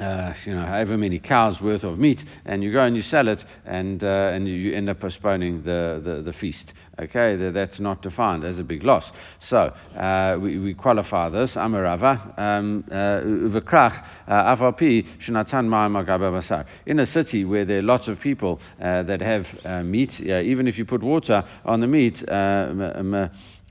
uh, 0.00 0.32
you 0.46 0.54
know, 0.54 0.64
however 0.64 0.96
many 0.96 1.18
cows 1.18 1.60
worth 1.60 1.84
of 1.84 1.98
meat, 1.98 2.24
and 2.46 2.64
you 2.64 2.72
go 2.72 2.82
and 2.82 2.96
you 2.96 3.02
sell 3.02 3.28
it, 3.28 3.44
and, 3.66 4.02
uh, 4.02 4.30
and 4.32 4.48
you 4.48 4.74
end 4.74 4.88
up 4.88 5.00
postponing 5.00 5.62
the, 5.62 6.00
the, 6.02 6.22
the 6.22 6.32
feast. 6.32 6.72
Okay, 6.98 7.36
that's 7.50 7.80
not 7.80 8.02
defined 8.02 8.44
as 8.44 8.58
a 8.58 8.64
big 8.64 8.84
loss. 8.84 9.12
So 9.38 9.74
uh, 9.96 10.38
we, 10.40 10.58
we 10.58 10.74
qualify 10.74 11.30
this. 11.30 11.56
Amarava, 11.56 12.38
um, 12.38 12.84
uvekrach, 12.90 14.04
uh, 14.28 14.56
avapi, 14.56 15.06
shenatan. 15.18 16.66
In 16.86 17.00
a 17.00 17.06
city 17.06 17.44
where 17.44 17.64
there 17.64 17.78
are 17.78 17.82
lots 17.82 18.08
of 18.08 18.20
people 18.20 18.60
uh, 18.80 19.02
that 19.04 19.20
have 19.20 19.84
meat, 19.84 20.20
even 20.20 20.68
if 20.68 20.78
you 20.78 20.84
put 20.84 21.02
water 21.02 21.44
on 21.64 21.80
the 21.80 21.86
meat, 21.86 22.22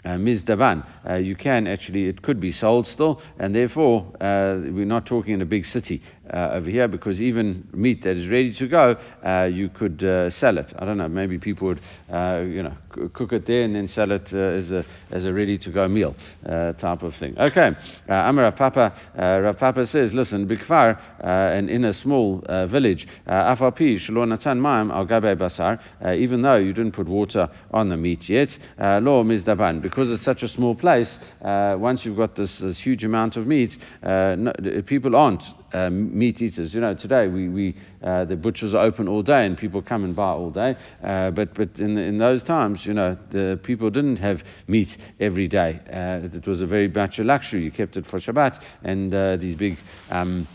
uh, 0.06 0.18
mizdaban. 0.18 0.86
Uh, 1.08 1.16
you 1.16 1.36
can 1.36 1.68
actually, 1.68 2.08
it 2.08 2.22
could 2.22 2.40
be 2.40 2.52
sold 2.52 2.88
still, 2.88 3.22
and 3.40 3.56
therefore 3.56 4.06
uh, 4.20 4.58
we're 4.72 4.86
not 4.86 5.06
talking 5.06 5.34
in 5.34 5.42
a 5.42 5.46
big 5.46 5.66
city 5.66 6.02
uh, 6.32 6.52
over 6.54 6.70
here 6.70 6.88
because 6.88 7.22
even 7.22 7.68
meat 7.74 8.02
that 8.04 8.18
is 8.18 8.28
ready 8.28 8.54
to 8.54 8.68
go, 8.68 8.96
uh, 9.24 9.44
you 9.52 9.70
could 9.70 10.04
uh, 10.04 10.30
sell 10.30 10.58
it. 10.58 10.74
I 10.78 10.86
don't 10.86 10.98
know, 10.98 11.08
maybe 11.08 11.38
people 11.38 11.68
would, 11.68 11.82
you 12.10 12.64
know, 12.64 12.76
cook 13.14 13.34
it 13.34 13.46
there 13.46 13.64
and 13.64 13.76
then 13.76 13.88
sell 13.88 14.12
it 14.12 14.34
as 14.34 14.72
a 14.72 14.86
as 15.12 15.26
a 15.26 15.34
ready 15.34 15.58
to 15.58 15.72
go 15.72 15.88
meal 15.88 16.16
type 16.44 17.04
of 17.04 17.16
thing. 17.16 17.38
Okay, 17.38 17.72
Amar 18.08 18.46
Rav 18.46 18.56
Papa, 18.56 18.94
Rav 19.18 19.58
Papa 19.58 19.86
says, 19.86 20.14
listen, 20.14 20.48
bikfar, 20.48 21.00
and 21.20 21.70
in 21.70 21.86
a 21.86 21.94
small 21.94 22.40
village, 22.68 23.08
afapi 23.28 23.96
shalonatan 23.96 24.60
maim 24.60 24.92
al 24.92 25.06
basar, 25.06 25.80
even 26.16 26.42
though 26.42 26.58
you 26.58 26.74
didn't 26.74 26.94
put 26.94 27.08
water 27.08 27.50
on 27.72 27.90
the 27.90 27.98
meat 27.98 28.30
yet, 28.30 28.58
lo 28.80 29.24
mizdaban 29.24 29.82
because 29.92 30.10
it's 30.10 30.24
such 30.24 30.42
a 30.42 30.48
small 30.48 30.74
place, 30.74 31.18
uh, 31.42 31.76
once 31.78 32.06
you've 32.06 32.16
got 32.16 32.34
this, 32.34 32.60
this 32.60 32.80
huge 32.80 33.04
amount 33.04 33.36
of 33.36 33.46
meat, 33.46 33.78
uh, 34.02 34.36
no, 34.38 34.54
people 34.86 35.18
aren't 35.18 35.44
uh, 35.74 35.90
meat 35.90 36.42
eaters. 36.42 36.74
You 36.74 36.80
know, 36.80 36.94
today 36.94 37.28
we, 37.28 37.50
we 37.50 37.76
uh, 38.02 38.24
the 38.24 38.38
butchers 38.38 38.74
are 38.74 38.86
open 38.86 39.10
all 39.10 39.22
day 39.22 39.46
and 39.46 39.58
people 39.58 39.82
come 39.82 40.06
and 40.06 40.16
buy 40.16 40.30
all 40.30 40.50
day. 40.50 40.78
Uh, 41.04 41.32
but 41.32 41.54
but 41.54 41.78
in, 41.78 41.98
in 41.98 42.18
those 42.18 42.42
times, 42.42 42.86
you 42.86 42.94
know, 42.94 43.18
the 43.32 43.60
people 43.64 43.90
didn't 43.90 44.18
have 44.18 44.44
meat 44.68 44.98
every 45.20 45.50
day. 45.50 45.82
Uh, 45.92 46.36
it 46.38 46.48
was 46.48 46.62
a 46.62 46.66
very 46.66 46.88
much 46.88 47.20
a 47.20 47.24
luxury. 47.26 47.62
You 47.62 47.72
kept 47.72 47.98
it 47.98 48.08
for 48.08 48.18
Shabbat 48.18 48.64
and 48.84 49.42
these 49.42 49.58
big. 49.58 49.78
Um, 50.10 50.48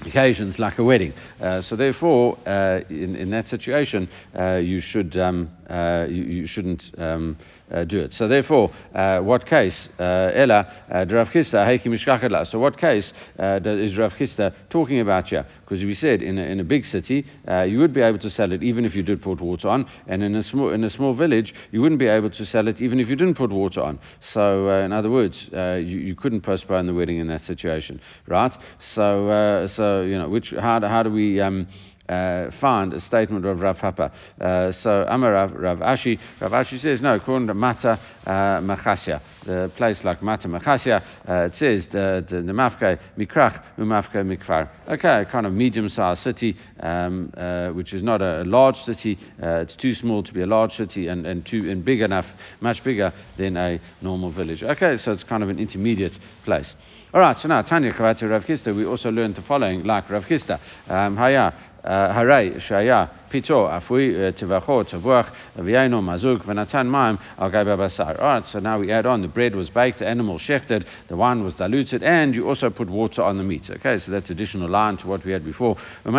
occasions 0.00 0.58
like 0.58 0.78
a 0.78 0.84
wedding. 0.84 1.12
Uh, 1.40 1.60
so 1.60 1.76
therefore, 1.76 2.38
uh, 2.46 2.80
in, 2.90 3.16
in 3.16 3.30
that 3.30 3.48
situation, 3.48 4.08
uh, 4.38 4.56
you 4.56 4.80
should 4.80 5.16
um, 5.16 5.50
uh, 5.68 6.06
you, 6.08 6.22
you, 6.24 6.46
shouldn't 6.46 6.92
um, 6.98 7.36
uh, 7.65 7.65
Uh, 7.70 7.84
do 7.84 8.00
it. 8.00 8.12
So 8.12 8.28
therefore, 8.28 8.70
uh, 8.94 9.20
what 9.20 9.46
case 9.46 9.88
uh, 9.98 10.30
Ella 10.34 10.72
uh, 10.90 11.04
Rav 11.08 11.30
Chisda 11.30 12.46
So 12.46 12.58
what 12.58 12.76
case 12.78 13.12
is 13.38 13.98
Rav 13.98 14.14
Chisda 14.14 14.54
talking 14.68 15.00
about 15.00 15.28
here? 15.28 15.46
Because 15.60 15.84
we 15.84 15.94
said 15.94 16.22
in 16.22 16.38
a, 16.38 16.42
in 16.42 16.60
a 16.60 16.64
big 16.64 16.84
city, 16.84 17.26
you 17.66 17.78
would 17.78 17.92
be 17.92 18.02
able 18.02 18.18
to 18.18 18.30
sell 18.30 18.52
it 18.52 18.62
even 18.62 18.84
if 18.84 18.94
you 18.94 19.02
did 19.02 19.22
put 19.22 19.40
water 19.40 19.68
on, 19.68 19.86
and 20.06 20.22
in 20.22 20.34
a 20.36 20.42
small 20.42 20.70
in 20.70 20.84
a 20.84 20.90
small 20.90 21.12
village, 21.14 21.54
you 21.72 21.80
wouldn't 21.80 21.98
be 21.98 22.06
able 22.06 22.30
to 22.30 22.44
sell 22.46 22.68
it 22.68 22.80
even 22.80 23.00
if 23.00 23.08
you 23.08 23.16
didn't 23.16 23.36
put 23.36 23.50
water 23.50 23.80
on. 23.80 23.98
So 24.20 24.68
in 24.70 24.92
other 24.92 25.10
words, 25.10 25.48
you, 25.52 25.98
you 25.98 26.14
couldn't 26.14 26.42
postpone 26.42 26.86
the 26.86 26.94
wedding 26.94 27.18
in 27.18 27.26
that 27.28 27.40
situation, 27.40 28.00
right? 28.28 28.56
So 28.78 29.66
so 29.66 29.86
so, 29.86 30.02
you 30.02 30.18
know, 30.18 30.28
which, 30.28 30.50
how, 30.50 30.80
how 30.86 31.02
do 31.02 31.10
we 31.10 31.40
um, 31.40 31.66
uh, 32.08 32.50
find 32.60 32.94
a 32.94 33.00
statement 33.00 33.44
of 33.44 33.60
Rav 33.60 33.78
Papa? 33.78 34.12
Uh, 34.40 34.72
so, 34.72 35.04
Amar 35.08 35.32
Rav, 35.32 35.52
Rav 35.52 35.78
Ashi, 35.78 36.18
Rav 36.40 36.52
Ashi 36.52 36.78
says, 36.78 37.02
no, 37.02 37.14
according 37.14 37.48
to 37.48 37.54
Mata 37.54 37.98
uh, 38.26 38.30
Machasya, 38.60 39.20
the 39.44 39.70
place 39.76 40.04
like 40.04 40.22
Mata 40.22 40.48
Machasya, 40.48 41.02
uh, 41.28 41.44
it 41.44 41.54
says 41.54 41.86
the, 41.86 42.24
the, 42.28 42.42
the 42.42 42.52
Mafke 42.52 42.98
Mikrach, 43.16 43.62
Umafke 43.78 44.16
Mikvar. 44.24 44.68
Okay, 44.88 45.22
a 45.22 45.24
kind 45.24 45.46
of 45.46 45.52
medium 45.52 45.88
sized 45.88 46.22
city, 46.22 46.56
um, 46.80 47.32
uh, 47.36 47.68
which 47.70 47.92
is 47.92 48.02
not 48.02 48.22
a, 48.22 48.42
a 48.42 48.44
large 48.44 48.76
city. 48.76 49.18
Uh, 49.42 49.60
it's 49.60 49.76
too 49.76 49.94
small 49.94 50.22
to 50.22 50.32
be 50.32 50.42
a 50.42 50.46
large 50.46 50.72
city 50.72 51.08
and, 51.08 51.26
and, 51.26 51.44
too, 51.44 51.70
and 51.70 51.84
big 51.84 52.00
enough, 52.00 52.26
much 52.60 52.82
bigger 52.84 53.12
than 53.36 53.56
a 53.56 53.80
normal 54.00 54.30
village. 54.30 54.62
Okay, 54.62 54.96
so 54.96 55.12
it's 55.12 55.24
kind 55.24 55.42
of 55.42 55.48
an 55.48 55.58
intermediate 55.58 56.18
place. 56.44 56.74
All 57.14 57.20
right, 57.20 57.36
so 57.36 57.48
now 57.48 57.62
Tanya 57.62 57.92
Kavati 57.92 58.28
Rav 58.28 58.44
Chisda, 58.44 58.74
we 58.74 58.84
also 58.84 59.10
learned 59.10 59.36
the 59.36 59.42
following, 59.42 59.84
like 59.84 60.10
Rav 60.10 60.24
Chisda. 60.24 60.60
Um, 60.88 61.16
Haya, 61.16 61.54
uh, 61.86 62.12
Haray 62.12 62.56
Shaya 62.56 63.08
pito 63.30 63.68
afui 63.68 64.14
uh, 64.14 64.32
tivacho 64.32 64.84
tavuach 64.84 65.32
mazuk 65.56 66.44
v'natan 66.44 66.86
al. 66.94 67.18
All 67.38 67.50
right, 67.50 68.46
so 68.46 68.58
now 68.58 68.78
we 68.78 68.92
add 68.92 69.06
on 69.06 69.22
the 69.22 69.28
bread 69.28 69.54
was 69.54 69.70
baked, 69.70 69.98
the 69.98 70.06
animal 70.06 70.38
shechted, 70.38 70.84
the 71.08 71.16
wine 71.16 71.44
was 71.44 71.54
diluted, 71.54 72.02
and 72.02 72.34
you 72.34 72.48
also 72.48 72.70
put 72.70 72.88
water 72.88 73.22
on 73.22 73.36
the 73.38 73.44
meat. 73.44 73.70
Okay, 73.70 73.96
so 73.98 74.10
that's 74.10 74.30
additional 74.30 74.68
line 74.68 74.96
to 74.98 75.06
what 75.06 75.24
we 75.24 75.32
had 75.32 75.44
before. 75.44 75.76
And 76.04 76.14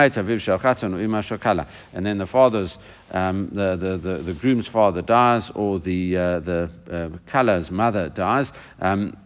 then 2.06 2.18
the 2.18 2.28
father's, 2.30 2.80
um, 3.12 3.50
the, 3.54 3.76
the, 3.76 3.98
the, 3.98 4.24
the, 4.24 4.34
groom's 4.34 4.68
father 4.68 5.02
dies, 5.02 5.52
or 5.56 5.80
the, 5.80 6.18
uh, 6.18 6.40
the 6.40 6.70
uh, 6.92 7.10
kala's 7.32 7.72
mother 7.72 8.10
dies. 8.10 8.52
Um, 8.80 9.18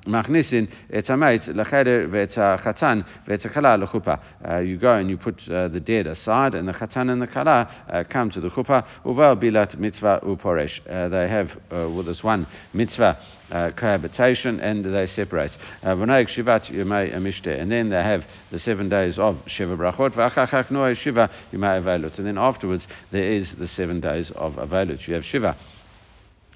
uh, 4.48 4.60
you 4.60 4.78
go 4.78 4.94
and 4.96 5.10
you 5.10 5.18
put 5.18 5.50
uh, 5.50 5.68
the 5.68 5.80
dead 5.80 6.08
aside, 6.08 6.56
and 6.56 6.68
the 6.68 6.74
chatan 6.74 7.12
and 7.12 7.22
the 7.22 7.28
kala 7.28 7.71
uh, 7.90 8.04
come 8.10 8.30
to 8.32 8.42
the 8.42 8.50
chuppah, 8.50 8.86
uval 9.06 9.42
bilat 9.42 9.78
mitzvah 9.78 10.22
uporesh. 10.24 10.80
Uh, 10.90 11.10
they 11.10 11.28
have 11.28 11.51
uh, 11.72 11.90
with 11.90 12.06
this 12.06 12.24
one 12.24 12.48
mitzvah 12.74 13.18
uh, 13.51 13.72
cohabitation 13.72 14.60
and 14.60 14.86
they 14.86 15.06
separate. 15.06 15.58
V'noeg 15.84 16.28
shivat 16.28 16.72
yomei 16.72 17.13
amishte. 17.13 17.60
And 17.60 17.72
then 17.72 17.90
they 17.90 18.01
have 18.01 18.25
the 18.50 18.60
seven 18.60 18.90
days 18.90 19.20
of 19.20 19.38
Shiva 19.48 19.75
Brachot. 19.78 20.96
Shiva. 20.96 21.30
And 21.51 22.28
then 22.28 22.38
afterwards 22.38 22.88
there 23.12 23.32
is 23.34 23.56
the 23.56 23.68
seven 23.68 24.00
days 24.00 24.32
of 24.32 24.54
avelut. 24.54 25.08
You 25.08 25.16
have 25.16 25.25
Shiva. 25.25 25.58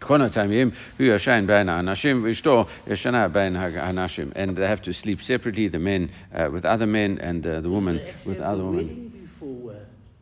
And 0.08 0.22
they 4.58 4.68
have 4.68 4.82
to 4.82 4.94
sleep 4.94 5.22
separately, 5.22 5.68
the 5.70 5.80
men 5.80 6.12
uh, 6.34 6.50
with 6.52 6.66
other 6.66 6.86
men 6.86 7.18
and 7.20 7.48
uh, 7.48 7.62
the 7.62 7.70
women 7.70 8.02
with 8.26 8.40
other 8.40 8.66
women. 8.66 9.25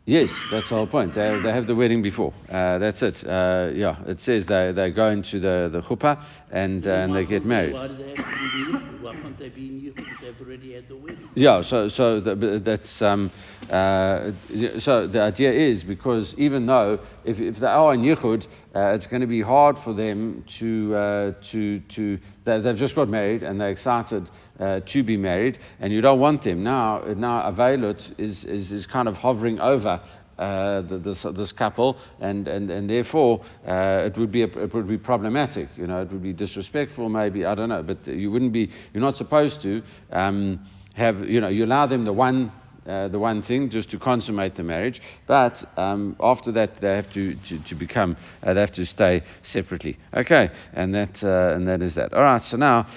Yes, 0.05 0.29
that's 0.51 0.67
the 0.67 0.75
whole 0.75 0.88
point. 0.88 1.15
They, 1.15 1.39
they 1.41 1.51
have 1.51 1.65
the 1.65 1.75
wedding 1.75 2.01
before. 2.01 2.33
Uh, 2.50 2.77
that's 2.77 3.01
it. 3.01 3.24
Uh, 3.25 3.69
yeah, 3.74 4.03
it 4.05 4.19
says 4.19 4.45
they, 4.45 4.74
they 4.75 4.91
go 4.91 5.10
into 5.10 5.39
the, 5.39 5.69
the 5.72 5.81
chuppah 5.81 6.22
and, 6.51 6.86
uh, 6.86 6.91
and 6.91 7.15
they 7.15 7.25
get 7.25 7.45
married. 7.45 7.74
Why 7.74 7.88
do 7.88 7.95
they 7.95 8.10
have 8.10 8.17
to 8.17 8.22
be 8.22 9.01
Why 9.01 9.13
can't 9.13 9.39
they 9.39 9.48
be 9.48 9.93
they've 10.22 10.36
already 10.41 10.74
had 10.74 10.89
the 10.89 10.98
wedding? 10.98 11.29
Yeah, 11.36 11.62
so, 11.62 11.88
so 11.88 12.19
that's, 12.19 13.01
um, 13.01 13.31
uh, 13.69 14.31
so 14.79 15.07
the 15.07 15.22
idea 15.22 15.53
is 15.53 15.83
because 15.83 16.36
even 16.38 16.65
though 16.65 17.00
if, 17.24 17.39
if 17.39 17.57
they 17.60 17.67
are 17.67 17.93
in 17.93 18.01
Yichud, 18.01 18.45
uh, 18.75 18.95
it's 18.95 19.07
going 19.07 19.22
to 19.22 19.27
be 19.27 19.41
hard 19.41 19.77
for 19.86 19.93
them 19.93 20.43
to, 20.60 20.95
uh, 20.95 21.33
to, 21.51 21.79
to 21.95 22.19
they, 22.43 22.62
have 22.62 22.77
just 22.77 22.95
got 22.95 23.07
married 23.07 23.43
and 23.43 23.62
they're 23.62 23.69
excited 23.69 24.29
uh, 24.60 24.79
to 24.81 25.03
be 25.03 25.17
married, 25.17 25.57
and 25.79 25.91
you 25.91 26.01
don't 26.01 26.19
want 26.19 26.43
them. 26.43 26.63
Now, 26.63 27.03
now 27.15 27.51
Avelut 27.51 28.19
is, 28.19 28.45
is, 28.45 28.72
is 28.72 28.86
kind 28.86 29.07
of 29.07 29.15
hovering 29.15 29.60
over 29.60 30.01
uh, 30.38 30.81
this, 30.81 31.25
this 31.36 31.51
couple, 31.51 31.98
and, 32.19 32.48
and, 32.48 32.69
and 32.72 32.89
therefore 32.89 33.43
uh, 33.67 34.03
it, 34.05 34.17
would 34.17 34.31
be 34.31 34.43
a, 34.43 34.48
it 34.48 34.74
would 34.74 34.88
be 34.88 34.98
problematic. 34.98 35.69
You 35.75 35.88
know, 35.88 36.01
it 36.01 36.12
would 36.12 36.24
be 36.24 36.33
disrespectful, 36.33 37.10
maybe, 37.10 37.45
I 37.45 37.55
don't 37.55 37.69
know, 37.69 37.83
but 37.83 38.07
you 38.07 38.31
wouldn't 38.31 38.53
be, 38.53 38.72
you're 38.93 39.01
not 39.01 39.17
supposed 39.17 39.62
to 39.62 39.81
um, 40.12 40.65
have, 40.95 41.19
you 41.19 41.39
know, 41.39 41.50
you 41.50 41.65
allow 41.65 41.86
them 41.88 42.05
the 42.05 42.13
one 42.13 42.51
uh, 42.86 43.07
the 43.07 43.17
one 43.19 43.41
thing, 43.41 43.69
just 43.69 43.89
to 43.89 43.98
consummate 43.98 44.55
the 44.55 44.63
marriage. 44.63 45.01
But 45.25 45.63
um, 45.77 46.17
after 46.19 46.51
that, 46.51 46.81
they 46.81 46.93
have 46.93 47.10
to, 47.13 47.36
to, 47.36 47.63
to 47.63 47.75
become, 47.75 48.17
uh, 48.41 48.53
they 48.53 48.60
have 48.60 48.74
to 48.74 48.86
stay 48.86 49.22
separately. 49.41 49.98
Okay, 50.13 50.50
and 50.74 50.93
that, 50.93 51.24
uh, 51.24 51.55
and 51.55 51.65
that 51.69 51.81
is 51.81 51.95
that. 51.95 52.13
All 52.13 52.24
right, 52.24 52.41
so 52.41 52.57
now. 52.57 52.88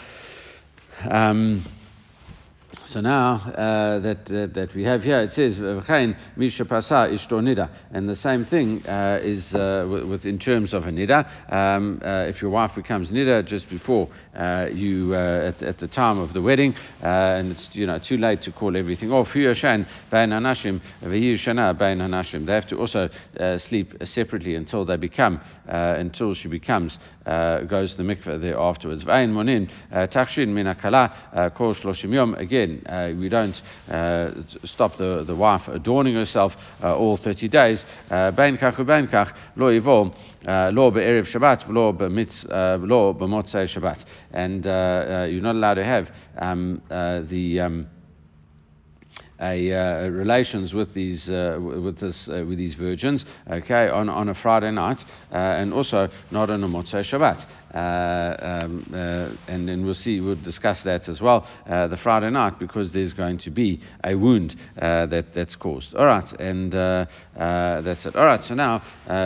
Um, 1.05 1.65
so 2.87 3.00
now 3.00 3.35
uh, 3.35 3.99
that, 3.99 4.25
that, 4.26 4.55
that 4.55 4.73
we 4.75 4.85
have 4.85 5.02
here, 5.02 5.21
it 5.21 5.33
says 5.33 5.59
pasa 5.59 7.09
ishto 7.11 7.69
and 7.93 8.09
the 8.09 8.14
same 8.14 8.45
thing 8.45 8.87
uh, 8.87 9.19
is 9.23 9.52
uh, 9.55 9.88
with, 9.90 10.05
with, 10.05 10.25
in 10.25 10.38
terms 10.38 10.73
of 10.73 10.87
a 10.87 10.90
nida. 10.90 11.26
Um, 11.52 12.00
uh, 12.05 12.26
if 12.28 12.40
your 12.40 12.52
wife 12.52 12.76
becomes 12.76 13.11
nida 13.11 13.45
just 13.45 13.69
before 13.69 14.09
uh, 14.37 14.69
you 14.73 15.12
uh, 15.14 15.52
at, 15.52 15.61
at, 15.62 15.78
the 15.78 15.88
time 15.88 16.19
of 16.19 16.33
the 16.33 16.40
wedding, 16.40 16.76
and 17.00 17.50
it's 17.52 17.75
you 17.75 17.87
know 17.87 17.99
too 17.99 18.19
late 18.19 18.43
to 18.43 18.52
call 18.52 18.76
everything 18.76 19.11
off. 19.11 19.33
They 19.33 19.43
have 22.52 22.69
to 22.69 22.78
also 22.78 23.09
sleep 23.59 23.95
separately 24.05 24.55
until 24.55 24.85
they 24.85 24.97
become 24.97 25.40
until 25.66 26.35
she 26.35 26.49
becomes 26.49 27.00
goes 27.25 27.93
to 27.93 27.97
the 27.97 28.05
mikveh 28.05 28.40
there 28.40 28.59
afterwards. 28.59 29.05
Again 32.37 32.75
uh, 32.87 33.12
we 33.18 33.28
don't 33.28 33.61
uh, 33.88 34.30
stop 34.64 34.97
the, 34.97 35.25
the 35.25 35.35
wife 35.35 35.68
adorning 35.68 36.14
herself 36.14 36.54
uh, 36.83 36.97
all 36.97 37.16
30 37.16 37.49
days. 37.49 37.85
Ben 38.09 38.59
kach 38.59 38.76
uben 38.76 39.09
kach 39.11 39.35
lo 39.56 39.66
yivol 39.66 40.14
lo 40.75 40.90
be'erev 40.90 41.26
Shabbat 41.26 41.68
lo 41.68 41.92
b'motzei 41.92 43.66
Shabbat. 43.66 44.04
And 44.33 44.64
you're 45.33 45.42
not 45.42 45.54
allowed 45.54 45.75
to 45.75 45.85
have 45.85 46.11
um, 46.38 46.83
the... 46.88 47.61
Um, 47.61 47.88
a, 49.40 49.73
uh, 49.73 50.09
relations 50.09 50.73
with 50.73 50.95
these 50.95 51.28
uh, 51.28 51.59
with 51.61 51.99
this 51.99 52.28
uh, 52.28 52.45
with 52.47 52.59
these 52.59 52.75
virgins, 52.75 53.25
okay, 53.50 53.88
on, 53.88 54.09
on 54.09 54.28
a 54.28 54.35
Friday 54.35 54.71
night, 54.71 55.04
uh, 55.30 55.37
and 55.37 55.73
also 55.73 56.09
not 56.30 56.50
on 56.50 56.62
a 56.64 56.68
Motzei 56.68 57.02
Shabbat. 57.02 57.45
Uh, 57.75 58.37
um, 58.39 58.87
uh, 58.93 59.31
and 59.49 59.69
then 59.69 59.85
we'll 59.85 59.95
see, 59.95 60.21
we'll 60.21 60.37
discuss 60.37 60.83
that 60.83 61.09
as 61.09 61.21
well 61.21 61.47
uh, 61.67 61.89
the 61.89 61.97
Friday 61.97 62.31
night 62.31 62.59
because 62.59 62.93
there's 62.93 63.13
going 63.13 63.39
to 63.39 63.51
be 63.51 63.81
a 64.05 64.15
wound 64.15 64.57
uh, 64.81 65.07
that, 65.07 65.35
that's 65.35 65.57
caused. 65.57 65.95
All 65.95 66.07
right, 66.07 66.31
and 66.41 66.75
uh, 66.75 67.07
that's 67.35 68.07
it. 68.07 68.17
All 68.17 68.25
right, 68.25 68.43
so 68.43 68.55
now 68.55 68.83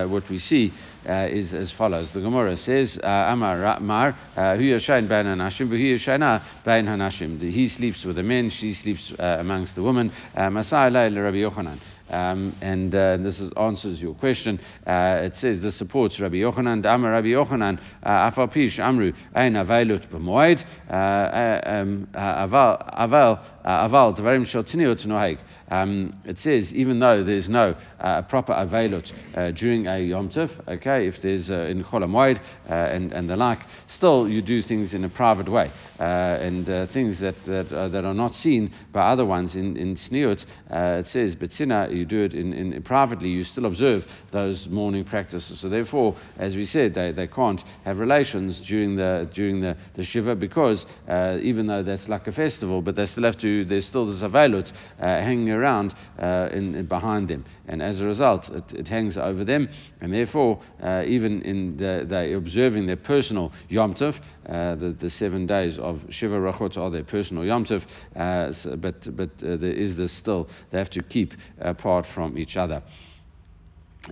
what 0.09 0.29
we 0.29 0.39
see 0.39 0.73
uh, 1.09 1.29
is 1.31 1.53
as 1.55 1.71
follows. 1.73 2.13
The 2.13 2.21
Gemara 2.21 2.57
says, 2.57 2.99
Amar 3.03 3.81
Mar, 3.81 4.13
Hu 4.13 4.63
Yashain 4.63 5.09
Bain 5.09 5.27
Hanashim, 5.27 5.69
Hu 5.69 5.77
Yashana 5.77 6.43
Bain 6.65 6.87
Hanashim. 6.87 7.41
He 7.41 7.69
sleeps 7.69 8.05
with 8.05 8.17
the 8.17 8.23
men, 8.23 8.51
she 8.51 8.75
sleeps 8.75 9.13
amongst 9.19 9.75
the 9.75 9.83
women. 9.83 10.13
Masai 10.35 10.91
Rabbi 10.91 11.37
Yochanan. 11.37 11.79
Um, 12.11 12.57
and 12.61 12.95
uh, 12.95 13.17
this 13.19 13.39
is, 13.39 13.53
answers 13.57 14.01
your 14.01 14.15
question. 14.15 14.61
Uh, 14.87 15.21
it 15.23 15.37
says 15.37 15.61
this 15.61 15.79
supports 15.79 16.19
Rabbi 16.19 16.37
Yochanan, 16.37 16.83
Dama 16.83 17.11
Rabbi 17.11 17.29
Yochanan, 17.29 17.81
uh, 18.03 18.31
Afapish 18.31 18.79
Amru, 18.79 19.13
Ein 19.35 19.55
Availut 19.55 20.09
B'moed, 20.11 20.65
uh, 20.91 21.71
um, 21.71 22.09
Aval, 22.15 22.99
Aval, 22.99 23.41
Aval, 23.65 24.19
Devarim 24.19 24.47
Shal 24.47 24.65
Tiniot 24.65 25.07
Noheg. 25.07 25.39
Um, 25.71 26.21
it 26.25 26.39
says, 26.39 26.73
even 26.73 26.99
though 26.99 27.23
there's 27.23 27.49
no 27.49 27.77
uh, 28.01 28.23
proper 28.23 28.53
availut 28.53 29.13
uh, 29.37 29.53
during 29.53 29.87
a 29.87 30.01
Yom 30.01 30.29
Tov, 30.29 30.51
okay, 30.69 31.07
if 31.07 31.23
there's 31.23 31.51
uh, 31.51 31.61
in 31.61 31.85
Chol 31.85 32.03
uh, 32.03 32.73
and, 32.73 33.13
and 33.13 33.31
the 33.31 33.37
like, 33.37 33.61
still 33.87 34.29
you 34.29 34.43
do 34.43 34.63
things 34.63 34.93
in 34.93 35.05
a 35.05 35.09
private 35.09 35.49
way. 35.49 35.71
Uh, 36.01 36.39
and 36.41 36.69
uh, 36.69 36.87
things 36.89 37.21
that, 37.21 37.37
that, 37.45 37.69
that 37.69 38.05
are 38.05 38.15
not 38.15 38.35
seen 38.35 38.75
by 38.93 39.13
other 39.13 39.25
ones 39.25 39.55
in, 39.55 39.77
in 39.77 39.95
Sniut, 39.97 40.45
it 40.71 41.07
says, 41.07 41.35
but 41.35 41.53
Sina, 41.53 41.89
you 41.91 42.05
do 42.05 42.25
it 42.25 42.35
in, 42.35 42.53
in, 42.53 42.83
privately, 42.83 43.29
you 43.29 43.45
still 43.45 43.67
observe 43.67 44.05
those 44.33 44.67
mourning 44.69 45.05
practices. 45.05 45.61
So 45.61 45.69
therefore, 45.69 46.17
as 46.39 46.57
we 46.57 46.67
said, 46.67 46.95
they, 46.95 47.13
they 47.13 47.27
can't 47.27 47.63
have 47.85 47.99
relations 47.99 48.61
during 48.61 48.97
the, 48.97 49.31
during 49.35 49.61
the, 49.61 49.77
the 49.95 50.03
Shiva 50.05 50.35
because 50.35 50.85
even 51.09 51.67
though 51.67 51.83
that's 51.83 52.09
like 52.09 52.27
a 52.27 52.33
festival, 52.33 52.83
but 52.83 52.97
they 52.97 53.07
still 53.07 53.25
have 53.25 53.39
to, 53.39 53.65
there's 53.67 53.87
still 53.87 54.07
this 54.07 54.23
availut 54.23 54.73
hanging 54.99 55.51
around 55.51 55.60
in, 55.63 56.75
in 56.75 56.87
behind 56.87 57.29
them. 57.29 57.45
And 57.69 57.83
as 57.83 58.01
a 58.01 58.05
result, 58.05 58.49
it, 58.49 58.73
it 58.73 58.89
hangs 58.89 59.17
over 59.17 59.45
them, 59.45 59.69
and 60.01 60.13
therefore, 60.13 60.61
uh, 60.83 61.03
even 61.07 61.43
in 61.43 61.77
the, 61.77 62.07
they 62.09 62.33
observing 62.33 62.87
their 62.87 62.97
personal 62.97 63.53
Yom 63.69 63.95
Tov, 63.95 64.17
uh, 64.47 64.75
the, 64.75 64.97
the 64.99 65.11
seven 65.11 65.47
days 65.47 65.79
of 65.79 66.01
Shiva 66.11 66.37
Brachot 66.37 66.77
are 66.77 66.91
their 66.91 67.05
personal 67.05 67.45
Yom 67.45 67.65
Tov, 67.65 67.83
uh, 68.17 68.53
so, 68.53 68.77
but, 68.77 69.17
but 69.17 69.31
uh, 69.43 69.57
there 69.57 69.73
is 69.73 69.97
this 69.97 70.13
still, 70.13 70.49
they 70.71 70.79
have 70.79 70.91
to 70.91 71.03
keep 71.03 71.35
apart 71.61 72.07
from 72.15 72.39
each 72.39 72.57
other. 72.57 72.83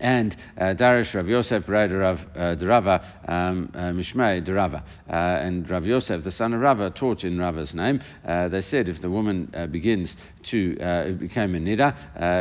And 0.00 0.36
uh, 0.58 0.74
Darish 0.74 1.14
Rav 1.14 1.26
Yosef 1.26 1.66
Rav 1.66 1.90
uh, 1.92 2.54
Drava 2.56 3.02
um, 3.26 3.70
uh, 3.74 3.78
Mishmei 3.92 4.46
uh, 4.46 4.80
and 5.08 5.68
Rav 5.68 5.86
Yosef, 5.86 6.22
the 6.24 6.30
son 6.30 6.52
of 6.52 6.60
Rava, 6.60 6.90
taught 6.90 7.24
in 7.24 7.38
Rava's 7.38 7.72
name. 7.74 8.00
Uh, 8.26 8.48
they 8.48 8.60
said 8.60 8.88
if 8.88 9.00
the 9.00 9.10
woman 9.10 9.50
uh, 9.56 9.66
begins 9.66 10.14
to 10.50 10.78
uh, 10.80 11.10
become 11.12 11.54
a 11.54 11.58
nida, 11.58 11.94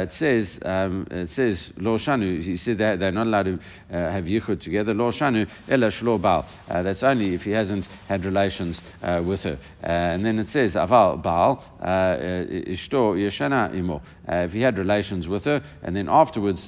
it 0.04 0.14
says 0.14 0.60
um, 0.64 1.08
it 1.12 1.30
says 1.32 1.60
lo 1.78 1.98
shanu. 1.98 2.44
He 2.44 2.58
said 2.58 2.78
that 2.80 3.00
they're 3.00 3.12
not 3.12 3.28
allowed 3.28 3.44
to 3.44 3.60
have 3.90 4.26
yichud 4.26 4.62
together. 4.62 4.94
Lo 4.94 5.12
shanu 5.12 5.48
ella 5.68 5.92
shlo 5.92 6.22
bal. 6.22 6.48
That's 6.68 7.04
only 7.04 7.34
if 7.34 7.42
he 7.42 7.52
hasn't 7.52 7.86
had 8.08 8.26
relations 8.26 8.80
with 9.02 9.42
her. 9.42 9.60
and 9.82 10.26
then 10.26 10.40
it 10.40 10.50
says 10.50 10.74
aval 10.74 11.22
bal 11.22 11.64
ishto 11.82 13.16
yeshana 13.16 13.74
imo. 13.76 14.02
If 14.28 14.52
he 14.52 14.62
had 14.62 14.78
relations 14.78 15.28
with 15.28 15.46
her, 15.46 15.64
and 15.84 15.96
then 15.96 16.10
afterwards 16.10 16.62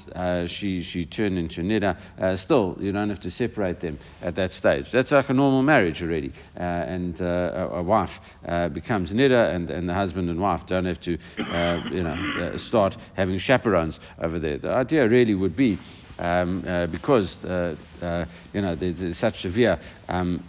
she 0.47 0.69
she, 0.83 1.05
turned 1.05 1.37
into 1.37 1.61
nida, 1.61 1.97
uh, 2.21 2.35
still, 2.37 2.77
you 2.79 2.91
don't 2.91 3.09
have 3.09 3.19
to 3.21 3.31
separate 3.31 3.79
them 3.81 3.99
at 4.21 4.35
that 4.35 4.53
stage. 4.53 4.85
That's 4.91 5.11
like 5.11 5.29
a 5.29 5.33
normal 5.33 5.63
marriage 5.63 6.01
already. 6.01 6.33
Uh, 6.57 6.61
and 6.63 7.21
uh, 7.21 7.25
a, 7.25 7.67
a, 7.79 7.83
wife 7.83 8.11
uh, 8.47 8.69
becomes 8.69 9.11
nida, 9.11 9.55
and, 9.55 9.69
and 9.69 9.87
the 9.87 9.93
husband 9.93 10.29
and 10.29 10.39
wife 10.39 10.61
don't 10.67 10.85
have 10.85 10.99
to, 11.01 11.15
uh, 11.15 11.19
Uh, 11.49 11.79
you 11.89 12.03
know, 12.03 12.19
uh, 12.53 12.57
start 12.57 12.97
having 13.15 13.37
chaperones 13.39 13.99
over 14.21 14.39
there. 14.39 14.57
The 14.57 14.69
idea 14.71 15.07
really 15.07 15.35
would 15.35 15.55
be 15.55 15.81
um, 16.19 16.63
uh, 16.67 16.85
because 16.87 17.43
uh, 17.45 17.75
uh, 18.01 18.25
you 18.53 18.61
know 18.61 18.75
there's, 18.75 18.99
there's 18.99 19.17
such 19.17 19.41
severe 19.41 19.79
um, 20.07 20.43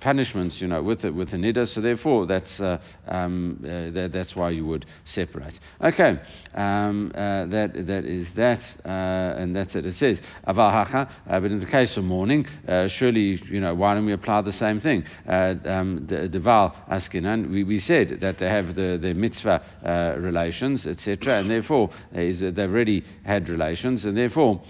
punishments, 0.00 0.58
you 0.60 0.66
know, 0.66 0.82
with 0.82 1.02
the, 1.02 1.12
with 1.12 1.30
the 1.30 1.36
nida. 1.36 1.68
So 1.68 1.82
therefore, 1.82 2.24
that's 2.26 2.60
um, 3.06 3.58
that, 3.60 4.10
that's 4.12 4.34
why 4.34 4.50
you 4.50 4.64
would 4.66 4.86
separate. 5.04 5.58
Okay, 5.82 6.18
um, 6.54 7.10
that 7.14 7.72
that 7.74 8.04
is 8.04 8.28
that, 8.36 8.62
and 8.84 9.54
that's 9.54 9.74
it. 9.74 9.84
It 9.84 9.96
says 9.96 10.22
avahacha, 10.46 11.10
but 11.26 11.44
in 11.44 11.60
the 11.60 11.66
case 11.66 11.96
of 11.96 12.04
mourning, 12.04 12.46
surely 12.88 13.42
you 13.50 13.60
know 13.60 13.74
why 13.74 13.94
don't 13.94 14.06
we 14.06 14.12
apply 14.12 14.42
the 14.42 14.52
same 14.52 14.80
thing? 14.80 15.04
Um, 15.26 16.06
Deval 16.08 16.72
askinan, 16.88 17.50
we, 17.50 17.64
we 17.64 17.80
said 17.80 18.20
that 18.20 18.38
they 18.38 18.48
have 18.48 18.74
the, 18.74 18.98
the 19.00 19.12
mitzvah 19.12 20.16
relations, 20.18 20.86
etc., 20.86 21.40
and 21.40 21.50
therefore 21.50 21.90
they've 22.12 22.58
already 22.58 23.04
had 23.24 23.48
relations, 23.48 24.04
and 24.04 24.16
therefore 24.16 24.62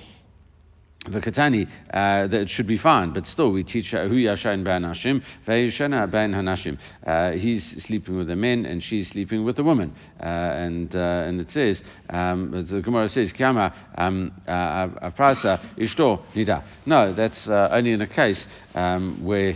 the 1.07 1.21
Katani, 1.21 1.67
uh, 1.95 2.27
that 2.27 2.51
should 2.51 2.67
be 2.67 2.77
fine, 2.77 3.15
but 3.15 3.27
still 3.27 3.53
we 3.53 3.65
teach 3.65 3.93
Hu 3.93 4.11
Yashain 4.11 4.63
Ben 4.63 4.83
Hashim, 4.83 5.23
Ve'yishana 5.47 6.11
Ben 6.11 6.33
Hanashim. 6.33 6.77
Uh, 7.07 7.33
he's 7.33 7.65
sleeping 7.85 8.19
with 8.19 8.27
the 8.27 8.37
men 8.37 8.67
and 8.67 8.83
she's 8.83 9.09
sleeping 9.09 9.43
with 9.43 9.57
the 9.57 9.65
women. 9.65 9.97
Uh, 10.21 10.25
and, 10.27 10.95
uh, 10.95 10.99
and 10.99 11.41
it 11.41 11.51
says, 11.51 11.83
um, 12.11 12.67
the 12.69 12.83
Gemara 12.83 13.09
says, 13.09 13.33
Kiyama 13.33 13.73
um, 13.97 14.31
uh, 14.47 15.11
Afrasa 15.11 15.75
Ishto 15.79 16.23
Nida. 16.35 16.63
No, 16.85 17.15
that's 17.15 17.49
uh, 17.49 17.71
only 17.73 17.93
in 17.93 18.03
a 18.03 18.07
case 18.07 18.47
um, 18.75 19.25
where 19.25 19.53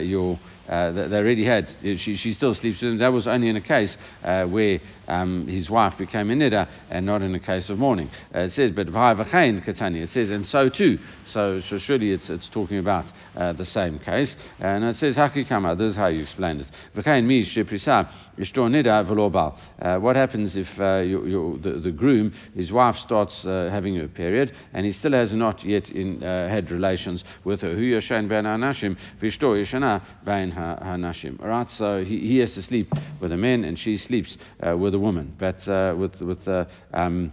you're 0.00 0.38
uh, 0.68 0.92
they 0.92 1.16
already 1.16 1.44
had, 1.44 1.68
she, 1.82 2.16
she 2.16 2.32
still 2.34 2.54
sleeps 2.54 2.80
with 2.80 2.92
him. 2.92 2.98
That 2.98 3.12
was 3.12 3.26
only 3.26 3.48
in 3.48 3.56
a 3.56 3.60
case 3.60 3.96
uh, 4.22 4.46
where 4.46 4.80
um, 5.06 5.46
his 5.46 5.68
wife 5.68 5.98
became 5.98 6.30
a 6.30 6.34
nida 6.34 6.68
and 6.90 7.04
not 7.04 7.22
in 7.22 7.34
a 7.34 7.40
case 7.40 7.68
of 7.68 7.78
mourning. 7.78 8.08
Uh, 8.34 8.40
it 8.40 8.52
says, 8.52 8.70
but 8.70 8.86
v'ha'vachain 8.86 9.64
katani, 9.66 10.02
it 10.02 10.08
says, 10.08 10.30
and 10.30 10.46
so 10.46 10.68
too. 10.68 10.98
So, 11.26 11.60
so 11.60 11.78
surely 11.78 12.12
it's, 12.12 12.30
it's 12.30 12.48
talking 12.48 12.78
about 12.78 13.04
uh, 13.36 13.52
the 13.52 13.64
same 13.64 13.98
case. 13.98 14.36
And 14.58 14.84
it 14.84 14.96
says, 14.96 15.16
hakikama, 15.16 15.76
this 15.76 15.90
is 15.90 15.96
how 15.96 16.06
you 16.06 16.22
explain 16.22 16.58
this. 16.58 16.70
V'chain 16.96 17.26
mi 17.26 17.44
sheprisa 17.44 18.10
ishtor 18.38 18.70
nida 18.70 19.06
v'lo 19.06 19.24
uh, 19.82 19.98
What 19.98 20.16
happens 20.16 20.56
if 20.56 20.68
uh, 20.78 20.98
you, 20.98 21.26
you, 21.26 21.60
the, 21.62 21.80
the 21.80 21.90
groom, 21.90 22.32
his 22.54 22.72
wife 22.72 22.96
starts 22.96 23.42
having 23.42 24.00
a 24.00 24.08
period 24.08 24.52
and 24.72 24.86
he 24.86 24.92
still 24.92 25.12
has 25.12 25.34
not 25.34 25.64
yet 25.64 25.90
in, 25.90 26.20
had 26.20 26.70
relations 26.70 27.24
with 27.44 27.60
her? 27.60 27.74
Hu 27.74 27.82
yashain 27.82 28.28
ben 28.28 28.44
anashim 28.44 28.96
v'ishtor 29.20 29.60
yashana 29.60 30.02
ben 30.24 30.53
hanashim. 30.54 31.40
All 31.42 31.48
right, 31.48 31.70
so 31.70 32.04
he, 32.04 32.20
he 32.20 32.38
has 32.38 32.54
to 32.54 32.62
sleep 32.62 32.92
with 33.20 33.32
a 33.32 33.36
man 33.36 33.64
and 33.64 33.78
she 33.78 33.96
sleeps 33.96 34.36
uh, 34.66 34.76
with 34.76 34.94
a 34.94 34.98
woman. 34.98 35.34
But 35.38 35.66
uh, 35.68 35.94
with 35.96 36.20
with 36.20 36.46
uh, 36.48 36.66
um, 36.92 37.32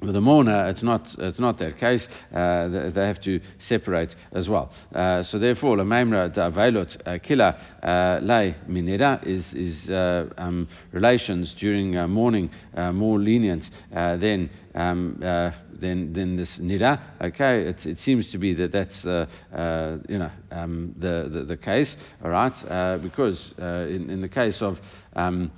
with 0.00 0.16
a 0.16 0.20
mourner, 0.20 0.68
it's 0.68 0.82
not, 0.82 1.06
it's 1.18 1.38
not 1.38 1.58
that 1.58 1.78
case. 1.78 2.06
Uh, 2.34 2.68
they, 2.68 2.90
they, 2.90 3.06
have 3.06 3.20
to 3.22 3.40
separate 3.58 4.14
as 4.32 4.48
well. 4.48 4.72
Uh, 4.94 5.22
so 5.22 5.38
therefore, 5.38 5.76
la 5.78 5.84
memra 5.84 6.32
da 6.32 6.50
veilot 6.50 6.96
uh, 7.06 7.18
kila 7.18 7.56
uh, 7.82 8.18
lay 8.22 8.54
minera 8.68 9.24
is, 9.26 9.54
is 9.54 9.88
uh, 9.88 10.28
um, 10.36 10.68
relations 10.92 11.54
during 11.58 11.96
uh, 11.96 12.06
mourning 12.06 12.50
more 12.92 13.18
lenient 13.18 13.70
than, 13.92 14.50
um, 14.74 15.16
than, 15.20 16.12
than 16.12 16.36
this 16.36 16.58
nida. 16.58 17.00
Okay, 17.20 17.62
it's, 17.62 17.86
it 17.86 17.98
seems 17.98 18.30
to 18.32 18.38
be 18.38 18.54
that 18.54 18.72
that's, 18.72 19.04
you 19.04 20.18
know, 20.18 20.30
um, 20.50 20.94
the, 20.98 21.28
the, 21.32 21.44
the, 21.44 21.56
case, 21.56 21.96
all 22.22 22.30
right, 22.30 23.00
because 23.00 23.54
in, 23.58 24.10
in 24.10 24.20
the 24.20 24.28
case 24.28 24.60
of 24.60 24.78
um, 25.14 25.50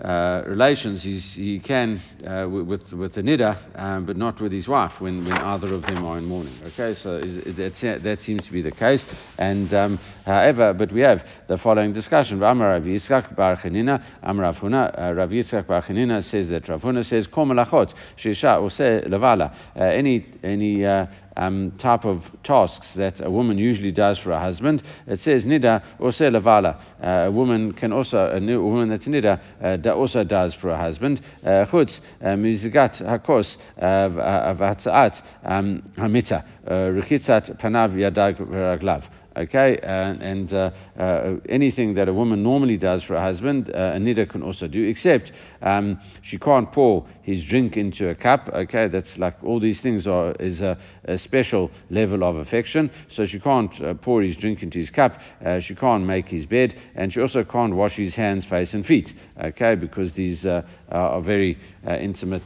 uh, 0.00 0.42
relations, 0.46 1.02
he's, 1.02 1.34
he 1.34 1.60
can 1.60 2.00
uh, 2.26 2.48
with 2.48 2.92
with 2.92 3.14
the 3.14 3.22
nida, 3.22 3.56
um, 3.78 4.06
but 4.06 4.16
not 4.16 4.40
with 4.40 4.52
his 4.52 4.66
wife 4.66 5.00
when, 5.00 5.24
when 5.24 5.32
either 5.32 5.74
of 5.74 5.82
them 5.82 6.04
are 6.04 6.18
in 6.18 6.24
mourning. 6.24 6.54
Okay, 6.64 6.94
so 6.94 7.20
that 7.20 8.16
seems 8.20 8.46
to 8.46 8.52
be 8.52 8.62
the 8.62 8.70
case. 8.70 9.04
And 9.38 9.72
um, 9.74 9.98
however, 10.24 10.72
but 10.72 10.92
we 10.92 11.00
have 11.00 11.24
the 11.48 11.58
following 11.58 11.92
discussion. 11.92 12.40
Rav 12.40 12.56
Yitzchak 12.56 13.36
Bar 13.36 13.56
Chanina, 13.56 14.02
Rav 14.22 14.56
Huna, 14.56 14.98
uh, 14.98 15.12
Rav 15.12 15.30
Yitzchak 15.30 15.66
Bar 15.66 15.82
Chanina 15.82 16.22
says 16.22 16.48
that 16.48 16.68
Rav 16.68 16.80
Huna 16.80 17.04
says 17.04 17.26
Kol 17.26 17.46
Malachot 17.46 17.92
Shisha 18.16 18.58
Levala. 19.06 19.54
Uh, 19.76 19.82
any 19.84 20.26
any 20.42 20.84
uh, 20.84 21.06
um, 21.40 21.72
type 21.78 22.04
of 22.04 22.30
tasks 22.42 22.94
that 22.94 23.24
a 23.24 23.30
woman 23.30 23.56
usually 23.58 23.90
does 23.92 24.18
for 24.18 24.30
her 24.30 24.38
husband. 24.38 24.82
It 25.06 25.18
says 25.18 25.46
nida 25.46 25.82
also 25.98 26.30
lavala. 26.30 26.80
Uh, 27.02 27.28
a 27.28 27.30
woman 27.30 27.72
can 27.72 27.92
also 27.92 28.18
a 28.18 28.40
woman 28.40 28.90
that's 28.90 29.06
nida 29.06 29.40
uh, 29.62 29.90
also 29.90 30.22
does 30.22 30.54
for 30.54 30.68
her 30.68 30.76
husband. 30.76 31.20
Uh, 31.42 31.64
chutz 31.66 32.00
mizigat 32.22 33.02
hakos 33.02 33.56
v'hatzaat 33.80 35.22
um, 35.44 35.82
hamita 35.96 36.44
rechitzat 36.68 37.58
panav 37.60 37.94
yadag 37.94 38.36
raglav. 38.38 39.04
Okay, 39.36 39.78
and, 39.82 40.52
uh, 40.52 40.70
uh, 40.98 41.36
anything 41.48 41.94
that 41.94 42.08
a 42.08 42.12
woman 42.12 42.42
normally 42.42 42.76
does 42.76 43.04
for 43.04 43.14
a 43.14 43.20
husband, 43.20 43.70
uh, 43.70 43.92
a 43.94 43.98
nida 43.98 44.28
can 44.28 44.42
also 44.42 44.66
do, 44.66 44.84
except 44.88 45.32
um, 45.62 46.00
she 46.22 46.36
can't 46.36 46.72
pour 46.72 47.06
his 47.22 47.44
drink 47.44 47.76
into 47.76 48.08
a 48.08 48.14
cup. 48.14 48.50
Okay, 48.52 48.88
that's 48.88 49.18
like 49.18 49.36
all 49.44 49.60
these 49.60 49.80
things 49.80 50.08
are 50.08 50.32
is 50.40 50.62
a, 50.62 50.76
a 51.04 51.16
special 51.16 51.70
level 51.90 52.24
of 52.24 52.36
affection. 52.36 52.90
So 53.08 53.24
she 53.24 53.38
can't 53.38 53.80
uh, 53.80 53.94
pour 53.94 54.20
his 54.20 54.36
drink 54.36 54.64
into 54.64 54.78
his 54.78 54.90
cup. 54.90 55.20
Uh, 55.44 55.60
she 55.60 55.76
can't 55.76 56.04
make 56.04 56.28
his 56.28 56.44
bed, 56.44 56.74
and 56.96 57.12
she 57.12 57.20
also 57.20 57.44
can't 57.44 57.74
wash 57.74 57.94
his 57.94 58.16
hands, 58.16 58.44
face, 58.44 58.74
and 58.74 58.84
feet. 58.84 59.14
Okay, 59.40 59.76
because 59.76 60.12
these 60.12 60.44
uh, 60.44 60.62
are 60.90 61.20
very 61.20 61.56
uh, 61.86 61.94
intimate 61.94 62.42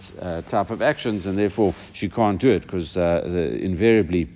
type 0.50 0.68
of 0.68 0.82
actions, 0.82 1.24
and 1.24 1.38
therefore 1.38 1.74
she 1.94 2.10
can't 2.10 2.40
do 2.40 2.50
it 2.50 2.62
because 2.62 2.94
invariably 2.96 4.28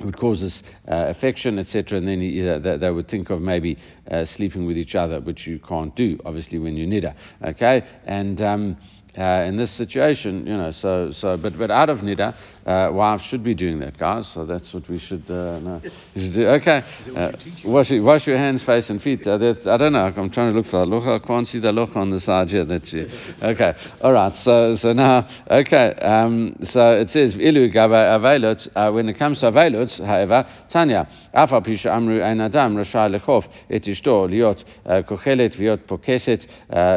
would 0.00 0.16
cause 0.18 0.42
us 0.42 0.62
uh, 0.88 1.06
affection, 1.08 1.58
etc. 1.58 1.98
And 1.98 2.08
then 2.08 2.48
uh, 2.48 2.58
they, 2.58 2.76
they, 2.76 2.90
would 2.90 3.08
think 3.08 3.30
of 3.30 3.40
maybe 3.40 3.78
uh, 4.10 4.24
sleeping 4.24 4.66
with 4.66 4.76
each 4.76 4.94
other, 4.94 5.20
which 5.20 5.46
you 5.46 5.58
can't 5.58 5.94
do, 5.96 6.18
obviously, 6.24 6.58
when 6.58 6.76
you're 6.76 6.88
nida. 6.88 7.14
Okay, 7.42 7.82
and 8.04 8.40
um, 8.42 8.76
uh, 9.16 9.44
in 9.46 9.56
this 9.56 9.70
situation, 9.70 10.46
you 10.46 10.56
know, 10.56 10.70
so, 10.72 11.10
so 11.12 11.36
but, 11.36 11.56
but 11.56 11.70
out 11.70 11.88
of 11.88 11.98
nida, 11.98 12.34
uh, 12.66 12.90
wives 12.92 13.22
should 13.22 13.44
be 13.44 13.54
doing 13.54 13.78
that, 13.78 13.96
guys. 13.96 14.26
So 14.28 14.44
that's 14.44 14.74
what 14.74 14.88
we 14.88 14.98
should, 14.98 15.22
uh, 15.30 15.58
no, 15.60 15.80
should 16.14 16.34
do. 16.34 16.48
Okay, 16.48 16.82
uh, 17.14 17.32
wash, 17.64 17.90
wash 17.92 18.26
your 18.26 18.36
hands, 18.36 18.62
face, 18.62 18.90
and 18.90 19.00
feet. 19.00 19.26
Uh, 19.26 19.38
that, 19.38 19.66
I 19.66 19.76
don't 19.76 19.92
know. 19.92 20.12
I'm 20.16 20.30
trying 20.30 20.52
to 20.52 20.58
look 20.58 20.66
for 20.66 20.82
a 20.82 20.84
look. 20.84 21.04
I 21.04 21.24
can't 21.24 21.46
see 21.46 21.60
the 21.60 21.72
look 21.72 21.96
on 21.96 22.10
the 22.10 22.20
side 22.20 22.50
here. 22.50 22.64
That's 22.64 22.92
you. 22.92 23.08
Okay, 23.42 23.74
all 24.00 24.12
right. 24.12 24.36
So, 24.38 24.76
so 24.76 24.92
now, 24.92 25.28
okay. 25.50 25.94
Um, 25.94 26.56
so 26.64 26.92
it 26.92 27.10
says 27.10 27.34
ilu 27.36 27.70
avelot. 27.70 28.68
Uh, 28.74 28.92
when 28.92 29.08
it 29.08 29.18
comes 29.18 29.40
to 29.40 29.46
avelot, 29.46 30.04
however, 30.04 30.46
Tanya, 30.68 31.08
afa 31.32 31.60
pisha 31.60 31.94
amru 31.94 32.20
ein 32.20 32.40
adam 32.40 32.76
rashai 32.76 33.18
lechof 33.18 33.46
et 33.70 33.82
ishto 33.84 34.28
liot 34.28 34.64
kochelet 35.06 35.56
viot 35.56 35.86
pokeset 35.86 36.46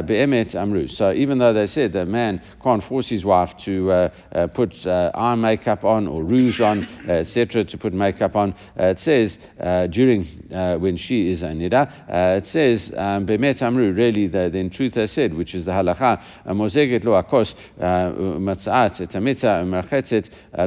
beemet 0.06 0.56
amru. 0.56 0.88
So 0.88 1.12
even 1.14 1.38
though 1.38 1.54
they 1.54 1.68
said 1.68 1.94
that 1.94 2.09
man 2.10 2.42
can't 2.64 2.84
force 2.84 3.08
his 3.08 3.24
wife 3.24 3.52
to 3.66 3.92
uh, 3.92 4.10
uh, 4.34 4.48
put 4.48 4.86
uh, 4.86 5.12
eye 5.14 5.36
makeup 5.36 5.84
on 5.84 6.08
or 6.08 6.24
rouge 6.24 6.60
on, 6.60 6.86
etc., 7.08 7.64
to 7.64 7.78
put 7.78 7.94
makeup 7.94 8.36
on. 8.36 8.54
it 8.76 9.00
says 9.00 9.38
during 9.92 10.26
when 10.82 10.98
she 10.98 11.32
is 11.32 11.42
a 11.44 11.48
nida, 11.48 11.92
it 12.38 12.48
says 12.48 12.92
um, 12.98 13.26
bemet 13.26 13.62
amru. 13.62 13.94
Really, 13.94 14.28
the, 14.28 14.50
the, 14.50 14.58
in 14.60 14.70
truth 14.70 14.94
they 14.94 15.08
said, 15.08 15.34
which 15.34 15.56
is 15.56 15.66
the 15.66 15.72
halacha, 15.72 16.22
mozeget 16.48 17.04
lo 17.04 17.22
akos 17.22 17.54
matzaat 17.80 19.00
etamita 19.00 19.64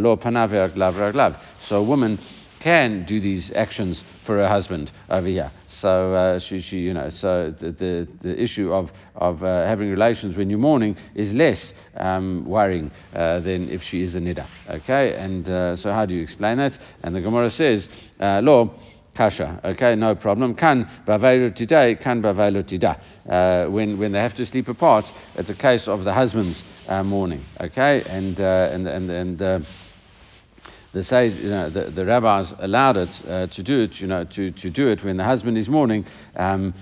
lo 0.01 0.17
panav 0.17 0.51
raglav. 0.51 1.39
So 1.67 1.77
a 1.77 1.83
woman 1.83 2.19
can 2.63 3.05
do 3.05 3.19
these 3.21 3.51
actions 3.57 4.05
for 4.25 4.37
her 4.37 4.47
husband 4.47 4.93
over 5.11 5.27
here. 5.27 5.51
So 5.67 6.15
uh, 6.15 6.39
she, 6.39 6.61
she, 6.61 6.79
you 6.79 6.95
know, 6.95 7.11
so 7.11 7.53
the, 7.59 7.73
the, 7.73 8.09
the 8.23 8.41
issue 8.41 8.73
of, 8.73 8.93
of 9.17 9.43
uh, 9.43 9.67
having 9.67 9.91
relations 9.91 10.37
when 10.37 10.49
you're 10.49 10.61
mourning 10.61 10.97
is 11.17 11.33
less 11.33 11.75
um, 11.97 12.45
worrying 12.47 12.93
uh, 13.15 13.41
than 13.41 13.69
if 13.69 13.83
she 13.83 14.03
is 14.03 14.15
a 14.15 14.21
nida. 14.21 14.47
Okay, 14.71 15.15
and 15.17 15.49
uh, 15.49 15.75
so 15.75 15.93
how 15.93 16.07
do 16.07 16.15
you 16.15 16.23
explain 16.23 16.59
that? 16.59 16.79
And 17.03 17.17
the 17.17 17.21
Gemara 17.21 17.51
says, 17.51 17.89
uh, 18.21 18.41
law. 18.43 18.71
Kasha, 19.15 19.61
okay, 19.63 19.95
no 19.95 20.15
problem. 20.15 20.55
Kan 20.55 20.89
bavelu 21.07 21.55
today, 21.55 21.97
kan 21.97 22.23
bavelu 22.23 22.65
tida. 22.65 22.99
Uh, 23.29 23.71
when 23.71 23.99
when 23.99 24.13
they 24.13 24.19
have 24.19 24.35
to 24.37 24.47
sleep 24.47 24.69
apart, 24.69 25.05
it's 25.35 25.51
a 25.51 25.55
case 25.55 25.87
of 25.87 26.05
the 26.05 26.15
husband's 26.15 26.63
mourning, 27.05 27.45
okay, 27.61 28.01
and 28.07 28.41
and 28.41 28.89
and 28.89 29.11
and 29.11 29.67
the, 30.93 31.03
say, 31.03 31.29
you 31.29 31.49
know, 31.49 31.71
the, 31.71 31.91
the 31.91 32.05
rabbis 32.05 32.53
allowed 32.59 32.97
it 32.97 33.23
uh, 33.27 33.47
to 33.47 33.63
do 33.63 33.81
it, 33.81 34.01
you 34.01 34.07
know, 34.07 34.25
to, 34.25 34.51
to 34.51 34.71
do 34.71 34.89
it 34.89 35.03
when 35.03 35.17
the 35.17 35.25
husband 35.25 35.57
is 35.57 35.69
mourning. 35.69 36.05
Um, 36.37 36.75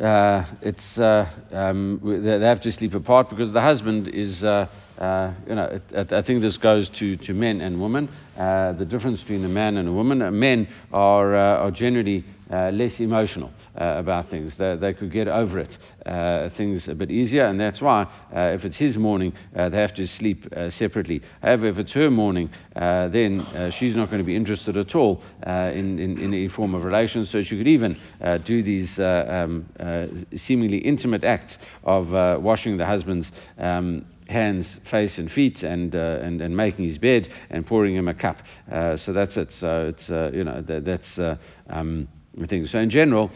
uh, 0.00 0.44
it's 0.62 0.98
uh, 0.98 1.28
um, 1.50 2.00
they 2.04 2.46
have 2.46 2.60
to 2.62 2.72
sleep 2.72 2.94
apart 2.94 3.28
because 3.28 3.52
the 3.52 3.60
husband 3.60 4.08
is, 4.08 4.42
uh, 4.42 4.66
uh, 4.98 5.34
you 5.46 5.54
know, 5.54 5.80
it, 5.92 6.12
I 6.12 6.22
think 6.22 6.40
this 6.40 6.56
goes 6.56 6.88
to, 6.90 7.16
to 7.16 7.34
men 7.34 7.60
and 7.60 7.80
women. 7.80 8.08
Uh, 8.38 8.72
the 8.72 8.86
difference 8.86 9.20
between 9.20 9.44
a 9.44 9.48
man 9.48 9.76
and 9.76 9.88
a 9.88 9.92
woman. 9.92 10.38
men 10.38 10.68
are, 10.92 11.34
are 11.34 11.70
generally 11.70 12.24
uh, 12.50 12.70
less 12.70 12.98
emotional 12.98 13.50
uh, 13.76 13.94
about 13.98 14.28
things. 14.28 14.56
They, 14.56 14.76
they, 14.76 14.92
could 14.92 15.12
get 15.12 15.28
over 15.28 15.60
it, 15.60 15.78
uh, 16.04 16.50
things 16.50 16.88
a 16.88 16.94
bit 16.94 17.10
easier, 17.10 17.46
and 17.46 17.60
that's 17.60 17.80
why 17.80 18.02
uh, 18.34 18.52
if 18.54 18.64
it's 18.64 18.76
his 18.76 18.98
mourning, 18.98 19.32
uh, 19.54 19.68
they 19.68 19.78
have 19.78 19.94
to 19.94 20.06
sleep 20.06 20.46
separately. 20.68 21.22
However, 21.42 21.68
if 21.68 21.78
it's 21.78 21.92
her 21.92 22.10
mourning, 22.10 22.50
then 22.74 23.70
she's 23.72 23.94
not 23.94 24.10
going 24.10 24.18
to 24.18 24.26
be 24.26 24.34
interested 24.34 24.76
at 24.76 24.94
all 24.94 25.22
in, 25.46 25.98
in, 25.98 26.18
in, 26.18 26.34
any 26.34 26.48
form 26.48 26.74
of 26.74 26.84
relation, 26.84 27.24
so 27.24 27.42
she 27.42 27.56
could 27.56 27.68
even 27.68 27.96
do 28.44 28.62
these 28.62 28.98
um, 28.98 29.66
seemingly 30.34 30.78
intimate 30.78 31.24
acts 31.24 31.58
of 31.84 32.42
washing 32.42 32.76
the 32.76 32.86
husband's 32.86 33.30
um, 33.58 34.04
hands, 34.30 34.80
face, 34.90 35.18
and 35.18 35.30
feet, 35.30 35.62
and, 35.62 35.94
uh, 35.94 36.18
and, 36.22 36.40
and 36.40 36.56
making 36.56 36.84
his 36.84 36.98
bed 36.98 37.28
and 37.50 37.66
pouring 37.66 37.94
him 37.94 38.08
a 38.08 38.14
cup. 38.14 38.38
Uh, 38.70 38.96
so 38.96 39.12
that's 39.12 39.36
it. 39.36 39.52
So 39.52 39.88
it's, 39.88 40.08
uh, 40.08 40.30
you 40.32 40.44
know, 40.44 40.62
that, 40.62 40.84
that's. 40.84 41.18
Um, 41.68 42.08
things. 42.46 42.70
So 42.70 42.78
in 42.78 42.90
general, 42.90 43.30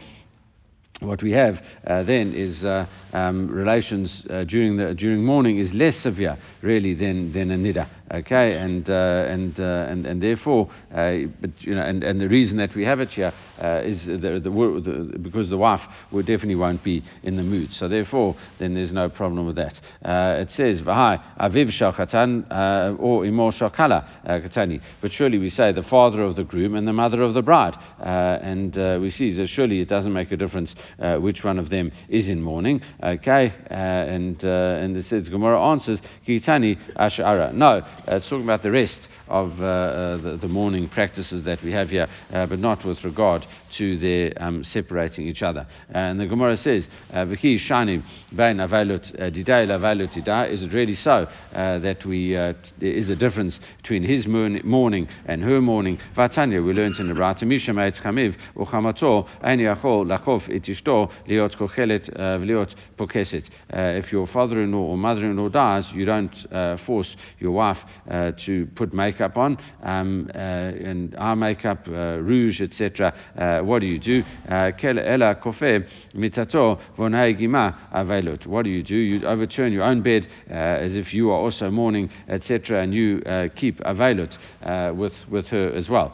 what 1.01 1.21
we 1.21 1.31
have 1.31 1.61
uh, 1.85 2.03
then 2.03 2.33
is 2.33 2.63
uh, 2.63 2.85
um, 3.13 3.47
relations 3.49 4.25
uh, 4.29 4.45
during 4.45 4.77
the 4.77 4.93
during 4.93 5.23
mourning 5.23 5.57
is 5.57 5.73
less 5.73 5.97
severe 5.97 6.37
really 6.61 6.93
than 6.93 7.33
than 7.33 7.51
a 7.51 7.57
nida 7.57 7.87
okay 8.11 8.55
and 8.55 8.89
uh, 8.89 9.25
and, 9.27 9.59
uh, 9.59 9.87
and 9.89 10.05
and 10.05 10.21
therefore 10.21 10.69
uh, 10.93 11.17
but 11.41 11.63
you 11.63 11.75
know 11.75 11.81
and, 11.81 12.03
and 12.03 12.21
the 12.21 12.29
reason 12.29 12.57
that 12.57 12.75
we 12.75 12.85
have 12.85 12.99
it 12.99 13.09
here 13.09 13.33
uh, 13.61 13.81
is 13.83 14.05
the, 14.05 14.17
the, 14.17 14.39
the, 14.39 15.19
because 15.19 15.49
the 15.49 15.57
wife 15.57 15.81
would 16.11 16.25
definitely 16.25 16.55
won't 16.55 16.83
be 16.83 17.03
in 17.23 17.35
the 17.35 17.43
mood 17.43 17.73
so 17.73 17.87
therefore 17.87 18.35
then 18.59 18.73
there's 18.73 18.91
no 18.91 19.09
problem 19.09 19.45
with 19.45 19.55
that 19.55 19.79
uh, 20.03 20.37
it 20.39 20.51
says 20.51 20.81
v'hai 20.81 21.21
aviv 21.39 21.67
shakatan 21.67 22.45
uh, 22.51 22.95
or 22.99 23.23
imor 23.23 23.51
shakala 23.51 24.07
katani 24.25 24.81
but 25.01 25.11
surely 25.11 25.37
we 25.37 25.49
say 25.49 25.71
the 25.71 25.83
father 25.83 26.21
of 26.21 26.35
the 26.35 26.43
groom 26.43 26.75
and 26.75 26.87
the 26.87 26.93
mother 26.93 27.21
of 27.21 27.33
the 27.33 27.41
bride 27.41 27.75
and 27.99 28.75
we 29.01 29.09
see 29.09 29.33
that 29.33 29.47
surely 29.47 29.79
it 29.81 29.89
doesn't 29.89 30.13
make 30.13 30.31
a 30.31 30.37
difference 30.37 30.75
which 31.19 31.43
one 31.43 31.59
of 31.59 31.69
them 31.69 31.91
is 32.09 32.29
in 32.29 32.41
mourning. 32.41 32.81
Okay, 33.03 33.53
and 33.67 34.43
and 34.43 34.97
it 34.97 35.05
says 35.05 35.29
Gemara 35.29 35.61
answers 35.71 36.01
Kitani 36.27 36.77
Ashara. 36.95 37.53
No, 37.53 37.85
it's 38.07 38.29
talking 38.29 38.43
about 38.43 38.63
the 38.63 38.71
rest 38.71 39.07
of 39.27 39.59
uh, 39.61 39.65
uh, 39.65 40.17
the, 40.17 40.37
the 40.37 40.47
mourning 40.47 40.87
practices 40.89 41.43
that 41.43 41.61
we 41.63 41.71
have 41.71 41.89
here, 41.89 42.07
but 42.31 42.59
not 42.59 42.85
with 42.85 43.03
regard 43.03 43.45
to 43.77 43.97
their 43.97 44.31
um, 44.37 44.63
separating 44.63 45.27
each 45.27 45.41
other. 45.41 45.67
And 45.89 46.19
the 46.19 46.27
Gemara 46.27 46.57
says, 46.57 46.87
"V'ki 47.11 47.55
shanim 47.55 48.03
bein 48.35 48.57
avalut 48.57 49.15
diday 49.33 49.67
avalut 49.67 50.11
diday." 50.13 50.51
Is 50.51 50.63
it 50.63 50.73
really 50.73 50.95
so 50.95 51.27
that 51.51 52.05
we 52.05 52.33
there 52.33 52.55
is 52.81 53.09
a 53.09 53.15
difference 53.15 53.59
between 53.77 54.03
his 54.03 54.27
mourning 54.27 55.07
and 55.25 55.41
her 55.43 55.61
mourning? 55.61 55.99
Vatanya, 56.15 56.63
we 56.65 56.73
learned 56.73 56.99
in 56.99 57.07
the 57.07 57.13
Brata 57.13 57.45
Mishamait 57.45 57.99
Chamiv 57.99 58.35
uchamato 58.55 59.27
ein 59.41 59.59
yachol 59.59 60.05
lachof 60.05 60.47
et 60.49 60.63
ishto 60.63 61.11
liot 61.27 61.55
kochelet 61.57 62.09
v'liot 62.15 62.75
pokeset. 62.97 63.49
If 63.69 64.11
your 64.11 64.27
father-in-law 64.27 64.77
or 64.77 64.97
mother-in-law 64.97 65.49
dies, 65.49 65.91
you 65.91 66.05
don't 66.05 66.35
uh, 66.51 66.77
force 66.77 67.15
your 67.39 67.51
wife 67.51 67.79
uh, 68.09 68.31
to 68.45 68.67
put 68.75 68.93
makeup 68.93 69.37
on 69.37 69.57
um, 69.83 70.29
uh, 70.33 70.37
and 70.37 71.15
eye 71.15 71.35
makeup, 71.35 71.87
uh, 71.87 72.19
rouge, 72.21 72.61
etc. 72.61 73.13
Uh, 73.37 73.59
what 73.61 73.79
do 73.79 73.87
you 73.87 73.99
do? 73.99 74.23
Uh, 74.47 74.71
Ela 74.81 75.35
kofe 75.35 75.87
mitato 76.13 76.79
gima 76.97 77.75
avelot. 77.93 78.45
What 78.47 78.63
do 78.63 78.69
you 78.69 78.83
do? 78.83 78.95
You 78.95 79.25
overturn 79.27 79.71
your 79.71 79.83
own 79.83 80.01
bed 80.01 80.27
as 80.47 80.95
if 80.95 81.13
you 81.13 81.31
are 81.31 81.39
also 81.39 81.69
mourning, 81.69 82.09
etc. 82.27 82.81
And 82.81 82.93
you 82.93 83.21
keep 83.55 83.79
avelot 83.79 84.37
with 84.95 85.13
with 85.29 85.47
her 85.47 85.71
as 85.73 85.89
well. 85.89 86.13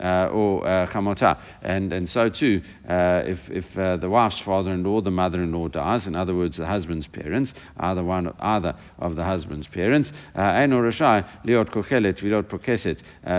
Uh, 0.00 0.28
or 0.32 0.66
uh. 0.66 1.38
And, 1.62 1.92
and 1.92 2.08
so 2.08 2.28
too, 2.28 2.62
uh, 2.88 3.22
if, 3.24 3.38
if 3.48 3.64
uh, 3.76 3.96
the 3.96 4.08
wife's 4.08 4.40
father-in-law, 4.40 5.00
the 5.02 5.10
mother-in-law 5.10 5.68
dies, 5.68 6.06
in 6.06 6.14
other 6.14 6.34
words, 6.34 6.56
the 6.56 6.66
husband's 6.66 7.06
parents, 7.06 7.54
either 7.78 8.04
one, 8.04 8.32
either 8.40 8.74
of 8.98 9.16
the 9.16 9.24
husband's 9.24 9.66
parents, 9.68 10.12
uh, 10.34 10.40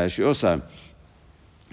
she 0.08 0.24
also 0.24 0.62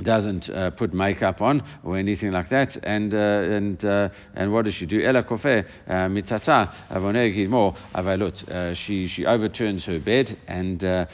doesn't 0.03 0.49
uh, 0.51 0.71
put 0.71 0.93
makeup 0.93 1.41
on 1.41 1.63
or 1.85 1.97
anything 1.97 2.33
like 2.33 2.49
that. 2.51 2.77
And 2.83 3.15
uh, 3.15 3.17
and 3.17 3.85
uh, 3.85 4.09
and 4.35 4.53
what 4.53 4.65
does 4.65 4.75
she 4.75 4.87
do? 4.87 5.03
Ella 5.03 5.23
kofe 5.23 5.65
uh, 5.87 5.93
mitata 6.09 6.73
avalut. 6.91 8.49
Uh, 8.49 8.75
she 8.75 9.07
she 9.07 9.27
overturns 9.27 9.85
her 9.87 9.99
bed 9.99 10.37
and 10.47 10.83
uh, 10.85 11.07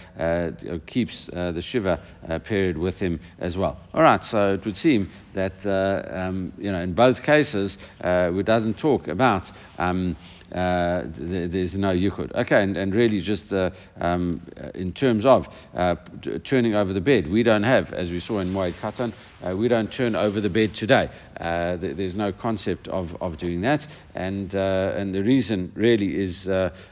keeps 0.86 1.26
the 1.26 1.62
shiva 1.62 2.00
period 2.44 2.78
with 2.78 2.96
him 2.96 3.20
as 3.38 3.56
well. 3.56 3.78
All 3.94 4.02
right. 4.02 4.24
So 4.24 4.54
it 4.54 4.64
would 4.64 4.76
seem 4.76 5.10
that 5.34 5.66
um, 5.66 6.52
you 6.58 6.70
know 6.72 6.80
in 6.80 6.94
both 6.94 7.22
cases 7.22 7.78
it 8.00 8.46
doesn't 8.46 8.78
talk 8.78 9.08
about. 9.08 9.50
Um, 9.78 10.16
uh, 10.52 11.02
th- 11.02 11.50
there's 11.50 11.74
no 11.74 11.88
yichud. 11.88 12.34
Okay, 12.34 12.62
and, 12.62 12.76
and 12.76 12.94
really 12.94 13.20
just 13.20 13.52
uh, 13.52 13.70
um, 14.00 14.40
in 14.74 14.92
terms 14.92 15.24
of 15.26 15.46
uh, 15.74 15.96
t- 16.22 16.38
turning 16.40 16.74
over 16.74 16.92
the 16.92 17.00
bed, 17.00 17.28
we 17.28 17.42
don't 17.42 17.64
have, 17.64 17.92
as 17.92 18.10
we 18.10 18.20
saw 18.20 18.38
in 18.38 18.52
Moed 18.52 18.74
Katan, 18.80 19.12
uh, 19.44 19.56
we 19.56 19.68
don't 19.68 19.92
turn 19.92 20.14
over 20.14 20.40
the 20.40 20.50
bed 20.50 20.74
today. 20.74 21.10
Uh, 21.40 21.76
th- 21.76 21.96
there's 21.96 22.14
no 22.14 22.32
concept 22.32 22.88
of, 22.88 23.14
of 23.20 23.36
doing 23.36 23.60
that, 23.60 23.86
and 24.14 24.54
uh, 24.54 24.94
and 24.96 25.14
the 25.14 25.22
reason 25.22 25.70
really 25.74 26.20
is 26.20 26.48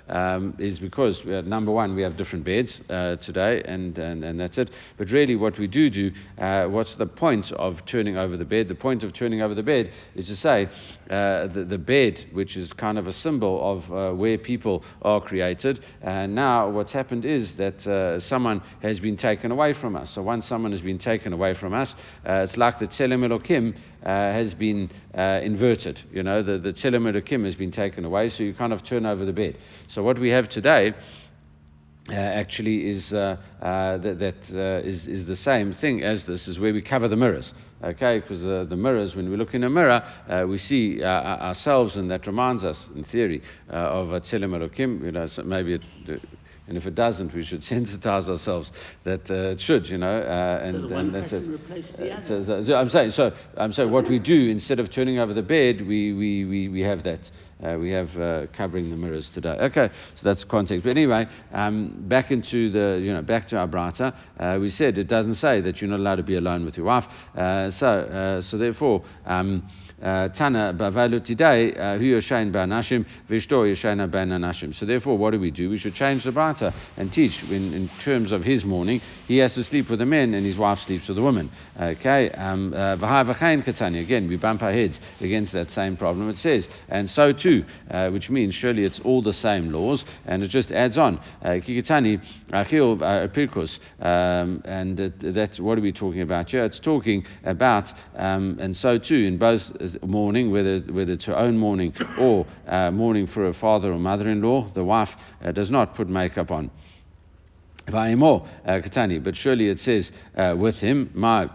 um, 0.09 0.55
is 0.59 0.79
because 0.79 1.25
number 1.25 1.73
one 1.73 1.95
we 1.95 2.03
have 2.03 2.17
different 2.17 2.45
beds 2.45 2.83
today, 3.21 3.63
and, 3.65 3.99
and 3.99 4.25
and 4.25 4.39
that's 4.39 4.59
it. 4.59 4.71
But 4.99 5.11
really, 5.11 5.37
what 5.37 5.59
we 5.59 5.67
do 5.67 5.89
do, 5.89 6.11
what's 6.37 6.97
the 6.97 7.07
point 7.07 7.53
of 7.53 7.85
turning 7.87 8.17
over 8.17 8.37
the 8.37 8.45
bed? 8.45 8.69
The 8.69 8.75
point 8.75 9.03
of 9.03 9.13
turning 9.13 9.41
over 9.41 9.55
the 9.55 9.63
bed 9.63 9.91
is 10.15 10.27
to 10.27 10.37
say 10.37 10.69
the 11.09 11.65
the 11.67 11.79
bed, 11.79 12.25
which 12.33 12.57
is 12.57 12.73
kind 12.73 12.99
of 12.99 13.07
a 13.07 13.13
symbol 13.13 13.61
of 13.63 14.19
where 14.19 14.37
people 14.37 14.85
are 15.03 15.21
created, 15.21 15.81
and 16.03 16.35
now 16.35 16.69
what's 16.69 16.93
happened 16.93 17.25
is 17.25 17.55
that 17.57 18.21
someone 18.21 18.61
has 18.83 19.01
been 19.01 19.17
taken 19.17 19.51
away 19.51 19.73
from 19.73 19.97
us. 19.97 20.11
So 20.11 20.23
once 20.23 20.47
someone 20.47 20.73
has 20.73 20.83
been 20.83 20.99
taken 20.99 21.33
away 21.33 21.55
from 21.55 21.73
us, 21.73 21.95
it's 22.25 22.57
like 22.57 22.79
the 22.79 22.87
Tselem 22.87 23.25
Elokim 23.27 23.75
uh, 23.75 23.77
has 24.09 24.55
been 24.55 24.90
uh, 25.14 25.40
inverted. 25.43 26.03
You 26.12 26.23
know, 26.23 26.43
the, 26.43 26.59
the 26.59 26.73
Tselem 26.73 27.11
Elokim 27.11 27.45
has 27.45 27.55
been 27.55 27.71
taken 27.71 28.05
away, 28.05 28.29
so 28.29 28.43
you 28.43 28.55
kind 28.55 28.73
of 28.73 28.85
turn 28.85 29.07
over 29.07 29.25
the 29.25 29.33
bed. 29.33 29.59
So 29.88 30.03
what 30.03 30.19
we 30.19 30.31
have 30.31 30.49
today 30.49 30.95
uh, 32.09 32.12
actually 32.12 32.90
is, 32.90 33.14
uh, 33.14 33.38
uh, 33.62 33.97
that, 33.99 34.19
that 34.19 34.35
uh, 34.55 34.87
is, 34.87 35.07
is 35.07 35.27
the 35.27 35.37
same 35.37 35.73
thing 35.73 36.03
as 36.03 36.27
this, 36.27 36.49
is 36.49 36.59
where 36.59 36.73
we 36.73 36.83
cover 36.83 37.09
the 37.09 37.17
mirrors. 37.17 37.55
Okay, 37.83 38.21
because 38.21 38.43
the, 38.43 38.77
mirrors, 38.77 39.14
when 39.14 39.31
we 39.31 39.37
look 39.37 39.55
in 39.55 39.64
a 39.64 39.71
mirror, 39.71 40.03
uh, 40.29 40.47
we 40.49 40.57
see 40.57 41.03
uh, 41.03 41.07
ourselves, 41.07 41.97
and 41.97 42.11
that 42.11 42.27
reminds 42.27 42.64
us, 42.64 42.88
in 42.95 43.05
theory, 43.05 43.43
of 43.69 44.12
a 44.12 44.21
Tselem 44.21 44.51
Elokim. 44.51 45.05
You 45.05 45.12
know, 45.12 45.27
so 45.27 45.43
maybe 45.43 45.75
it, 45.75 46.21
and 46.66 46.79
if 46.79 46.87
it 46.87 46.94
doesn't, 46.94 47.35
we 47.35 47.44
should 47.44 47.61
sensitize 47.74 48.29
ourselves 48.29 48.72
that 49.05 49.31
uh, 49.31 49.53
it 49.53 49.61
should, 49.61 49.88
you 49.88 49.98
know. 49.98 50.18
Uh, 50.18 50.61
and, 50.62 50.88
so 50.88 50.96
and 50.96 51.14
that's 51.14 51.33
it. 51.33 51.61
Uh, 52.00 52.27
so, 52.27 52.62
so 52.62 52.74
I'm 52.74 52.88
saying, 52.88 53.11
so 53.11 53.33
I'm 53.57 53.72
saying, 53.72 53.90
what 53.90 54.09
we 54.09 54.18
do 54.18 54.48
instead 54.48 54.81
of 54.81 54.90
turning 54.90 55.18
over 55.18 55.35
the 55.35 55.42
bed, 55.42 55.87
we 55.87 56.12
we, 56.12 56.44
we, 56.44 56.68
we 56.68 56.81
have 56.81 57.03
that. 57.05 57.31
Uh, 57.62 57.79
we 57.79 57.90
have 57.90 58.14
uh, 58.18 58.46
covering 58.57 58.90
the 58.90 58.96
mirrors 58.96 59.31
today. 59.31 59.57
Okay, 59.61 59.88
so 60.16 60.20
that's 60.22 60.44
context. 60.44 60.85
But 60.85 60.90
anyway, 60.90 61.27
um, 61.53 62.05
back 62.09 62.31
into 62.31 62.70
the, 62.70 63.00
you 63.03 63.12
know, 63.12 63.22
back 63.22 63.48
to 63.48 63.57
our 63.57 63.68
brata. 63.68 64.14
Uh, 64.38 64.59
we 64.61 64.70
said 64.70 64.98
it 64.98 65.09
doesn't 65.09 65.37
say 65.37 65.61
that 65.61 65.81
you're 65.81 65.88
not 65.88 66.00
allowed 66.00 66.16
to 66.16 66.24
be 66.24 66.37
alone 66.37 66.64
with 66.64 66.77
your 66.77 66.87
wife. 66.87 67.05
Uh, 67.35 67.70
so, 67.70 68.42
so 68.44 68.59
therefore. 68.59 69.05
Um, 69.24 69.68
Tana 70.03 70.74
Bavalut 70.77 71.24
today, 71.24 71.70
Hu 71.70 72.05
Yoshain 72.05 72.53
Banashim, 72.53 73.07
Vishto 73.31 73.64
Yoshaina 73.64 74.11
Bananashim. 74.11 74.74
So 74.74 74.85
therefore, 74.85 75.16
what 75.16 75.31
do 75.31 75.40
we 75.40 75.50
do? 75.50 75.70
We 75.70 75.79
should 75.79 75.94
change 75.94 76.24
the 76.24 76.31
Brata 76.31 76.54
and 76.62 77.12
teach 77.12 77.43
in, 77.45 77.73
in 77.75 77.90
terms 78.03 78.33
of 78.33 78.43
his 78.43 78.64
mourning, 78.64 79.01
he 79.27 79.38
has 79.38 79.55
to 79.55 79.64
sleep 79.64 79.90
with 79.90 79.99
the 79.99 80.07
men 80.07 80.35
and 80.35 80.45
his 80.47 80.57
wife 80.57 80.79
sleeps 80.81 81.09
with 81.09 81.17
the 81.17 81.23
women. 81.23 81.51
Okay, 81.81 82.31
um, 82.31 82.73
uh, 82.75 82.95
again, 82.95 84.29
we 84.29 84.37
bump 84.37 84.62
our 84.62 84.73
heads 84.73 85.01
against 85.21 85.53
that 85.53 85.71
same 85.71 85.97
problem. 85.97 86.29
It 86.29 86.38
says, 86.38 86.69
and 86.88 87.09
so 87.09 87.33
too, 87.33 87.64
uh, 87.90 88.11
which 88.11 88.31
means 88.31 88.55
surely 88.55 88.85
it's 88.85 89.01
all 89.01 89.23
the 89.23 89.33
same 89.33 89.73
laws, 89.73 90.05
and 90.27 90.43
it 90.43 90.49
just 90.49 90.73
adds 90.73 90.99
on. 90.99 91.19
Uh, 91.43 91.61
Kikitani, 91.61 92.21
Achil 92.51 92.99
Pirkus, 93.33 93.79
um, 94.01 94.62
and 94.64 95.12
that's 95.21 95.59
what 95.61 95.79
are 95.79 95.83
we 95.83 95.93
talking 95.93 96.23
about 96.23 96.51
here? 96.51 96.64
It's 96.64 96.79
talking 96.79 97.25
about, 97.45 97.93
um, 98.17 98.59
and 98.61 98.77
so 98.77 98.99
too, 98.99 99.17
in 99.17 99.38
both 99.38 99.62
mourning, 100.03 100.51
whether, 100.51 100.81
whether 100.81 101.17
to 101.17 101.38
own 101.38 101.59
mourning 101.59 101.95
or 102.19 102.47
uh, 102.67 102.90
mourning 102.90 103.27
for 103.27 103.47
a 103.47 103.55
father 103.55 103.93
or 103.93 103.99
mother 103.99 104.29
in 104.29 104.43
law, 104.43 104.71
the 104.75 104.85
wife 104.85 105.11
uh, 105.45 105.53
does 105.53 105.71
not 105.71 105.95
put 105.95 106.09
makeup 106.09 106.44
on. 106.51 106.71
Va'imo 107.87 108.47
uh, 108.65 108.71
Katani, 108.81 109.23
but 109.23 109.37
surely 109.37 109.69
it 109.69 109.79
says 109.79 110.11
uh, 110.37 110.55
with 110.57 110.77
him, 110.77 111.11
my 111.15 111.51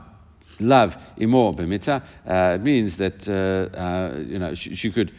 love 0.60 0.94
imor 1.18 1.58
b'mita. 1.58 2.04
Uh, 2.28 2.56
it 2.56 2.62
means 2.62 2.98
that 2.98 3.28
uh, 3.28 4.20
you 4.20 4.38
know 4.38 4.54
she, 4.54 4.76
she, 4.76 4.92
could 4.92 5.12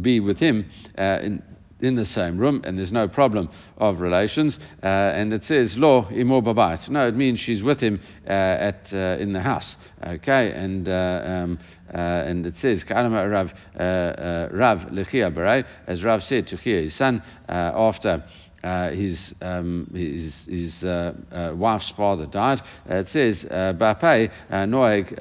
be 0.00 0.18
with 0.18 0.38
him 0.38 0.68
in 0.96 1.42
in 1.80 1.94
the 1.94 2.06
same 2.06 2.38
room 2.38 2.62
and 2.64 2.78
there's 2.78 2.92
no 2.92 3.06
problem 3.06 3.48
of 3.76 4.00
relations. 4.00 4.58
Uh, 4.82 4.86
and 4.86 5.32
it 5.32 5.44
says, 5.44 5.76
Lo 5.76 6.04
imor 6.10 6.42
babayit. 6.42 6.88
No, 6.88 7.06
it 7.06 7.14
means 7.14 7.38
she's 7.40 7.62
with 7.62 7.80
him 7.80 8.00
uh, 8.26 8.30
at, 8.30 8.92
uh, 8.92 9.16
in 9.20 9.32
the 9.32 9.40
house. 9.40 9.76
Okay, 10.06 10.52
and, 10.52 10.88
um, 10.88 11.58
and 11.88 12.46
it 12.46 12.56
says, 12.56 12.84
Rav, 12.88 13.52
Rav 13.78 14.80
Lechia 14.90 15.64
as 15.86 16.04
Rav 16.04 16.22
said 16.22 16.46
to 16.48 16.56
Chia, 16.56 16.82
his 16.82 16.94
son, 16.94 17.22
after. 17.48 18.24
Uh, 18.66 18.90
his, 18.90 19.32
um, 19.42 19.88
his, 19.94 20.44
his 20.48 20.82
uh, 20.82 21.12
uh, 21.30 21.52
wife's 21.54 21.88
father 21.90 22.26
died. 22.26 22.60
it 22.86 23.06
says, 23.06 23.44
Bape 23.44 24.32
noeg 24.50 25.16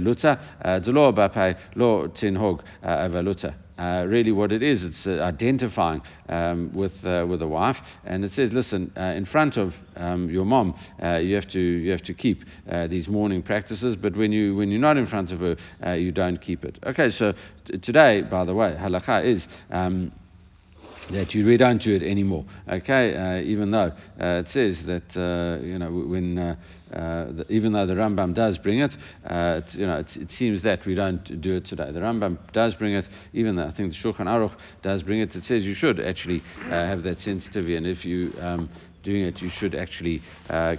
luta, 0.00 0.40
delo 0.82 1.12
bape 1.12 1.58
lo 1.76 2.08
tinhog 2.08 2.62
avaluta. 2.82 3.54
Uh, 3.78 4.06
really 4.08 4.32
what 4.32 4.52
it 4.52 4.62
is. 4.62 4.84
It's 4.84 5.06
uh, 5.06 5.20
identifying 5.22 6.00
um, 6.30 6.72
with 6.72 7.04
uh, 7.04 7.26
with 7.28 7.42
a 7.42 7.46
wife, 7.46 7.76
and 8.04 8.24
it 8.24 8.32
says, 8.32 8.52
listen, 8.52 8.90
uh, 8.96 9.02
in 9.14 9.26
front 9.26 9.56
of 9.58 9.74
um, 9.94 10.30
your 10.30 10.46
mom, 10.46 10.74
uh, 11.00 11.16
you 11.18 11.34
have 11.34 11.48
to 11.50 11.60
you 11.60 11.90
have 11.90 12.02
to 12.04 12.14
keep 12.14 12.42
uh, 12.70 12.86
these 12.86 13.06
mourning 13.06 13.42
practices, 13.42 13.96
but 13.96 14.16
when 14.16 14.32
you 14.32 14.56
when 14.56 14.70
you're 14.70 14.80
not 14.80 14.96
in 14.96 15.06
front 15.06 15.30
of 15.30 15.40
her, 15.40 15.94
you 15.94 16.10
don't 16.10 16.40
keep 16.40 16.64
it. 16.64 16.78
Okay, 16.86 17.10
so 17.10 17.34
t- 17.66 17.76
today, 17.78 18.22
by 18.22 18.46
the 18.46 18.54
way, 18.54 18.74
halakha 18.80 19.24
is. 19.24 19.46
Um, 19.70 20.10
that 21.10 21.58
don't 21.58 21.82
do 21.82 21.94
it 21.94 22.02
anymore. 22.02 22.44
Okay, 22.68 23.14
uh, 23.16 23.40
even 23.40 23.70
though 23.70 23.92
uh, 24.20 24.42
it 24.44 24.48
says 24.48 24.84
that 24.86 25.16
uh, 25.16 25.64
you 25.64 25.78
know 25.78 25.90
when 25.90 26.38
uh, 26.38 26.56
uh, 26.92 27.32
the, 27.32 27.46
even 27.48 27.72
though 27.72 27.86
the 27.86 27.94
Rambam 27.94 28.34
does 28.34 28.58
bring 28.58 28.80
it, 28.80 28.96
uh, 29.26 29.60
you 29.72 29.86
know 29.86 29.98
it, 29.98 30.16
it, 30.16 30.30
seems 30.30 30.62
that 30.62 30.84
we 30.86 30.94
don't 30.94 31.40
do 31.40 31.56
it 31.56 31.66
today. 31.66 31.90
The 31.92 32.00
Rambam 32.00 32.38
does 32.52 32.74
bring 32.74 32.94
it, 32.94 33.08
even 33.32 33.56
though 33.56 33.66
I 33.66 33.72
think 33.72 33.92
the 33.92 33.98
Shulchan 33.98 34.26
Aruch 34.26 34.56
does 34.82 35.02
bring 35.02 35.20
it. 35.20 35.34
It 35.34 35.44
says 35.44 35.64
you 35.64 35.74
should 35.74 36.00
actually 36.00 36.40
have 36.68 37.02
that 37.04 37.20
sensitivity, 37.20 37.76
and 37.76 37.86
if 37.86 38.04
you 38.04 38.32
um, 38.40 38.70
doing 39.02 39.22
it, 39.22 39.40
you 39.40 39.48
should 39.48 39.74
actually 39.74 40.22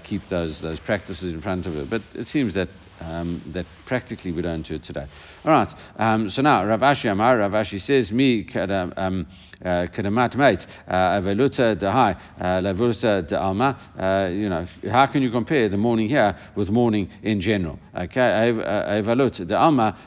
keep 0.04 0.22
those 0.30 0.62
those 0.62 0.80
practices 0.80 1.34
in 1.34 1.42
front 1.42 1.66
of 1.66 1.76
it. 1.76 1.90
But 1.90 2.02
it 2.14 2.28
seems 2.28 2.54
that 2.54 2.70
um, 3.00 3.42
that 3.54 3.66
practically 3.86 4.32
we 4.32 4.42
don't 4.42 4.64
do 4.68 4.76
it 4.76 4.84
today. 4.84 5.08
All 5.46 5.52
right. 5.52 5.74
Um, 5.98 6.30
so 6.30 6.42
now 6.42 6.66
Rav 6.66 6.82
Ashi 6.82 7.12
Amar, 7.12 7.38
Rav 7.38 7.52
Ashi 7.52 7.82
says, 7.82 8.12
"Me 8.12 8.48
um, 8.54 9.26
uh, 9.64 9.88
kadamat 9.88 10.36
mate 10.36 10.66
uh, 10.88 11.20
aveluta 11.20 11.76
dehai 11.76 12.18
uh, 12.40 12.62
levuta 12.62 13.28
de 13.28 13.40
alma." 13.40 13.78
You 14.32 14.50
know, 14.50 14.68
how 14.92 15.08
can 15.08 15.22
you 15.22 15.32
compare 15.32 15.70
the 15.70 15.78
mourning 15.78 16.10
here 16.10 16.36
with 16.56 16.70
mourning 16.70 17.10
in 17.24 17.42
general? 17.42 17.80
Okay, 17.96 18.20
avelut 18.20 19.48
de 19.48 19.56
alma 19.56 19.98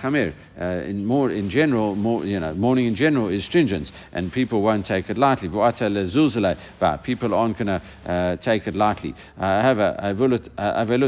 chamir. 0.00 0.34
In 0.58 1.04
more 1.06 1.30
in 1.30 1.48
general, 1.50 1.96
more 1.96 2.24
you 2.24 2.38
know, 2.38 2.54
mourning 2.54 2.86
in 2.86 2.94
general 2.94 3.28
is 3.28 3.44
stringent, 3.44 3.90
and 4.12 4.32
people 4.32 4.62
won't 4.62 4.86
take 4.86 5.08
it 5.10 5.18
lightly. 5.18 5.48
But 5.48 7.02
people 7.02 7.34
aren't 7.34 7.58
going 7.58 7.66
to 7.66 7.82
uh, 8.06 8.36
take 8.36 8.66
it 8.66 8.74
lightly. 8.76 9.14
However, 9.38 9.96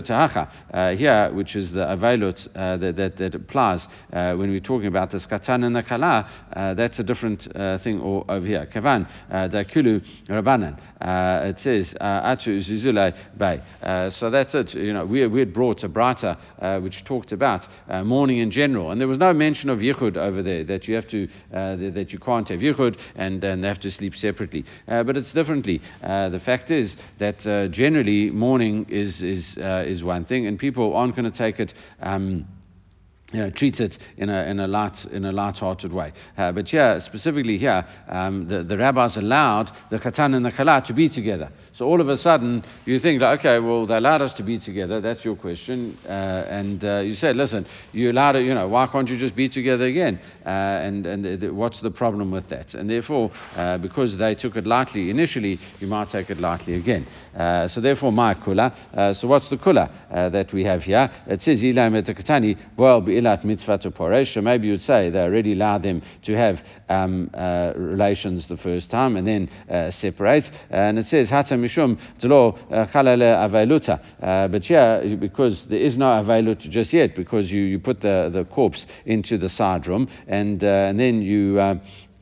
hacha 0.09 0.96
here 0.96 1.34
which 1.35 1.57
is 1.57 1.73
the 1.73 1.81
availut 1.81 2.47
uh, 2.55 2.77
that, 2.77 2.97
that, 2.97 3.16
that, 3.16 3.35
applies 3.35 3.87
uh, 4.12 4.35
when 4.35 4.51
we're 4.51 4.61
talking 4.61 4.87
about 4.87 5.11
the 5.11 5.18
skatan 5.18 5.64
and 5.64 5.75
the 5.75 5.83
kala, 5.83 6.29
uh, 6.55 6.75
that's 6.75 6.99
a 6.99 7.03
different 7.03 7.47
uh, 7.55 7.79
thing 7.79 8.01
over 8.01 8.47
here. 8.47 8.66
Kavan, 8.73 9.09
uh, 9.31 9.49
dakulu 9.49 10.05
rabanan. 10.29 10.79
Uh, 11.01 11.49
it 11.49 11.61
says, 11.61 11.94
uh, 12.01 12.35
atu 12.35 12.59
zuzule 12.59 13.14
bay. 13.37 13.61
So 14.11 14.31
that's 14.31 14.55
it. 14.55 14.75
You 14.75 14.92
know, 14.92 15.05
we, 15.05 15.27
we 15.27 15.40
had 15.40 15.53
brought 15.53 15.85
a 15.85 15.88
brata 15.88 16.38
which 16.83 17.05
talked 17.05 17.33
about 17.33 17.66
mourning 18.05 18.38
in 18.38 18.51
general, 18.51 18.90
and 18.90 19.01
there 19.01 19.09
was 19.09 19.18
no 19.18 19.33
mention 19.33 19.70
of 19.70 19.81
yichud 19.81 20.16
over 20.16 20.42
there, 20.42 20.64
that 20.64 20.88
you 20.88 20.94
have 20.94 21.09
to, 21.09 21.29
that 21.51 22.12
you 22.12 22.18
can't 22.18 22.49
have 22.49 22.61
yichud 22.61 22.99
and, 23.16 23.44
and 23.44 23.62
they 23.62 23.68
have 23.68 23.81
to 23.81 23.90
sleep 23.90 24.16
separately. 24.16 24.64
but 24.87 25.16
it's 25.16 25.33
differently. 25.33 25.81
the 26.01 26.40
fact 26.44 26.70
is 26.70 26.97
that 27.18 27.40
generally 27.70 28.31
mourning 28.31 28.87
is, 28.88 29.23
is, 29.23 29.59
is 29.59 30.03
one 30.03 30.25
thing, 30.25 30.47
and 30.47 30.59
people 30.59 30.94
aren't 30.94 31.14
going 31.24 31.32
to 31.32 31.38
take 31.38 31.60
it. 31.60 31.74
Um, 32.00 32.46
you 33.35 33.40
know, 33.40 33.51
it 33.53 33.99
in 34.16 34.31
a, 34.31 34.44
in 34.44 34.61
a, 34.61 34.68
light, 34.68 35.05
in 35.07 35.25
a 35.25 35.33
light-hearted 35.33 35.92
way. 35.92 36.12
Uh, 36.38 36.53
but 36.53 36.68
here, 36.68 37.01
specifically 37.01 37.59
here, 37.59 37.85
um, 38.09 38.47
the, 38.47 38.62
the 38.62 38.79
rabbis 38.79 39.16
allowed 39.16 39.73
the 39.90 39.99
katan 39.99 40.37
and 40.37 40.47
the 40.47 40.53
kala 40.53 40.81
to 40.87 40.92
be 40.92 41.09
together. 41.09 41.51
So 41.77 41.87
all 41.87 42.01
of 42.01 42.09
a 42.09 42.16
sudden, 42.16 42.64
you 42.85 43.01
think, 43.01 43.20
like, 43.20 43.40
okay, 43.40 43.59
well, 43.59 43.87
they 43.87 43.97
allowed 43.97 44.23
us 44.23 44.33
to 44.35 44.44
be 44.44 44.61
together. 44.61 45.01
That's 45.01 45.25
your 45.25 45.35
question. 45.35 45.99
Uh, 46.07 46.09
and 46.09 46.85
uh, 46.85 46.99
you 47.01 47.16
said, 47.16 47.35
listen, 47.35 47.66
you 47.90 48.12
allowed 48.12 48.37
it, 48.37 48.44
you 48.44 48.55
know, 48.55 48.68
why 48.68 48.87
can't 48.87 49.09
you 49.09 49.18
just 49.18 49.35
be 49.35 49.49
together 49.49 49.87
again? 49.87 50.20
Uh, 50.47 50.49
and 50.49 51.05
and 51.05 51.57
what's 51.57 51.81
the 51.81 51.90
problem 51.90 52.31
with 52.31 52.49
that? 52.51 52.75
And 52.75 52.88
therefore, 52.88 53.33
uh, 53.57 53.79
because 53.79 54.16
they 54.18 54.37
took 54.37 54.55
it 54.55 54.66
lightly 54.66 55.11
initially, 55.11 55.59
you 55.81 55.88
might 55.88 56.11
take 56.11 56.31
it 56.31 56.38
lightly 56.38 56.75
again. 56.75 57.09
Uh, 57.37 57.66
so 57.66 57.81
therefore, 57.81 58.12
my 58.12 58.35
kula. 58.35 59.16
so 59.16 59.27
what's 59.27 59.51
the 59.51 59.57
kula 59.57 59.90
that 60.11 60.53
we 60.53 60.62
have 60.62 60.85
here? 60.85 61.11
It 61.27 61.42
says, 61.42 61.61
ilam 61.61 62.01
katani, 62.01 62.57
well, 62.77 63.01
ilat 63.24 63.44
mitzvah 63.44 63.78
to 63.78 63.90
poresha. 63.90 64.42
Maybe 64.42 64.68
you'd 64.68 64.82
say 64.82 65.10
they 65.10 65.20
already 65.20 65.52
allowed 65.52 65.82
them 65.82 66.02
to 66.22 66.37
have 66.37 66.60
um, 66.88 67.30
uh, 67.34 67.72
relations 67.76 68.46
the 68.48 68.56
first 68.56 68.90
time 68.90 69.16
and 69.16 69.26
then 69.26 69.50
uh, 69.70 69.90
separate. 69.90 70.50
And 70.70 70.98
it 70.98 71.06
says 71.06 71.28
hata 71.28 71.54
mishum 71.54 71.98
telo 72.20 72.58
uh, 72.70 72.87
chalale 72.87 73.34
availuta. 73.34 74.00
Uh, 74.22 74.48
but 74.48 74.68
yeah, 74.68 75.14
because 75.18 75.66
there 75.68 75.80
is 75.80 75.96
no 75.96 76.06
availut 76.06 76.58
just 76.58 76.92
yet, 76.92 77.16
because 77.16 77.50
you, 77.50 77.62
you 77.62 77.78
put 77.78 78.00
the, 78.00 78.30
the 78.32 78.44
corpse 78.44 78.87
into 79.06 79.38
the 79.38 79.48
side 79.48 79.87
room 79.87 80.08
and, 80.26 80.62
uh, 80.62 80.66
and 80.66 81.00
then 81.00 81.22
you 81.22 81.58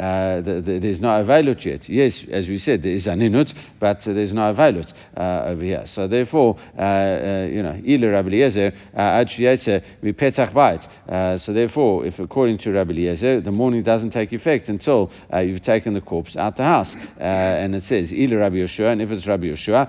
uh, 0.02 0.40
the, 0.40 0.60
the, 0.60 0.78
there's 0.80 0.98
no 0.98 1.08
avalut 1.22 1.64
yet. 1.64 1.88
Yes, 1.88 2.24
as 2.30 2.48
we 2.48 2.58
said, 2.58 2.82
there 2.82 2.92
is 2.92 3.06
an 3.06 3.20
inut, 3.20 3.54
but 3.78 3.98
uh, 4.08 4.12
there's 4.12 4.32
no 4.32 4.52
avalut 4.52 4.92
uh, 5.16 5.44
over 5.46 5.62
here. 5.62 5.84
So 5.86 6.08
therefore, 6.08 6.58
uh, 6.76 6.82
uh, 6.82 7.48
you 7.48 7.62
know, 7.62 7.80
ila 7.86 8.10
Rabbi 8.10 8.28
Eliezer 8.28 8.72
ad 8.94 9.28
petach 9.28 10.52
bait. 10.52 11.38
So 11.40 11.52
therefore, 11.52 12.04
if 12.04 12.18
according 12.18 12.58
to 12.58 12.72
Rabbi 12.72 12.90
Eliezer, 12.90 13.40
the 13.42 13.52
mourning 13.52 13.84
doesn't 13.84 14.10
take 14.10 14.32
effect 14.32 14.68
until 14.68 15.12
you've 15.40 15.62
taken 15.62 15.94
the 15.94 16.00
corpse 16.00 16.36
out 16.36 16.56
the 16.56 16.64
house, 16.64 16.92
and 17.18 17.76
it 17.76 17.84
says 17.84 18.12
ila 18.12 18.38
Rabbi 18.38 18.56
Yeshua, 18.56 18.92
and 18.92 19.02
if 19.02 19.10
it's 19.12 19.26
Rabbi 19.28 19.44
Yeshua, 19.44 19.88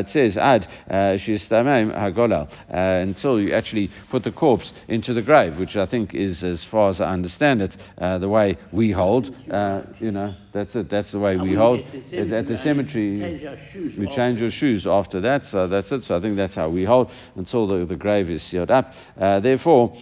it 0.00 0.10
says 0.10 0.36
ad 0.36 0.68
shistamem 0.90 1.90
hagolal 1.96 2.52
until 2.68 3.40
you 3.40 3.54
actually 3.54 3.90
put 4.10 4.24
the 4.24 4.32
corpse 4.32 4.74
into 4.88 5.14
the 5.14 5.22
grave, 5.22 5.58
which 5.58 5.76
I 5.76 5.86
think 5.86 6.14
is, 6.14 6.44
as 6.44 6.64
far 6.64 6.90
as 6.90 7.00
I 7.00 7.10
understand 7.12 7.62
it, 7.62 7.76
the 7.96 8.28
way 8.28 8.58
we 8.70 8.90
hold. 8.90 9.34
Uh, 9.54 9.86
you 10.00 10.10
know, 10.10 10.34
that's 10.52 10.74
it. 10.74 10.90
That's 10.90 11.12
the 11.12 11.18
way 11.20 11.36
we 11.36 11.54
hold. 11.54 11.78
At 11.80 12.48
the 12.48 12.58
cemetery, 12.64 13.20
change 13.20 13.96
we 13.96 14.08
change 14.08 14.40
your 14.40 14.50
shoes 14.50 14.84
after 14.84 15.20
that. 15.20 15.44
So 15.44 15.68
that's 15.68 15.92
it. 15.92 16.02
So 16.02 16.16
I 16.16 16.20
think 16.20 16.36
that's 16.36 16.56
how 16.56 16.68
we 16.70 16.84
hold 16.84 17.12
until 17.36 17.68
the, 17.68 17.86
the 17.86 17.94
grave 17.94 18.28
is 18.30 18.42
sealed 18.42 18.72
up. 18.72 18.92
Uh, 19.16 19.38
therefore, 19.38 19.96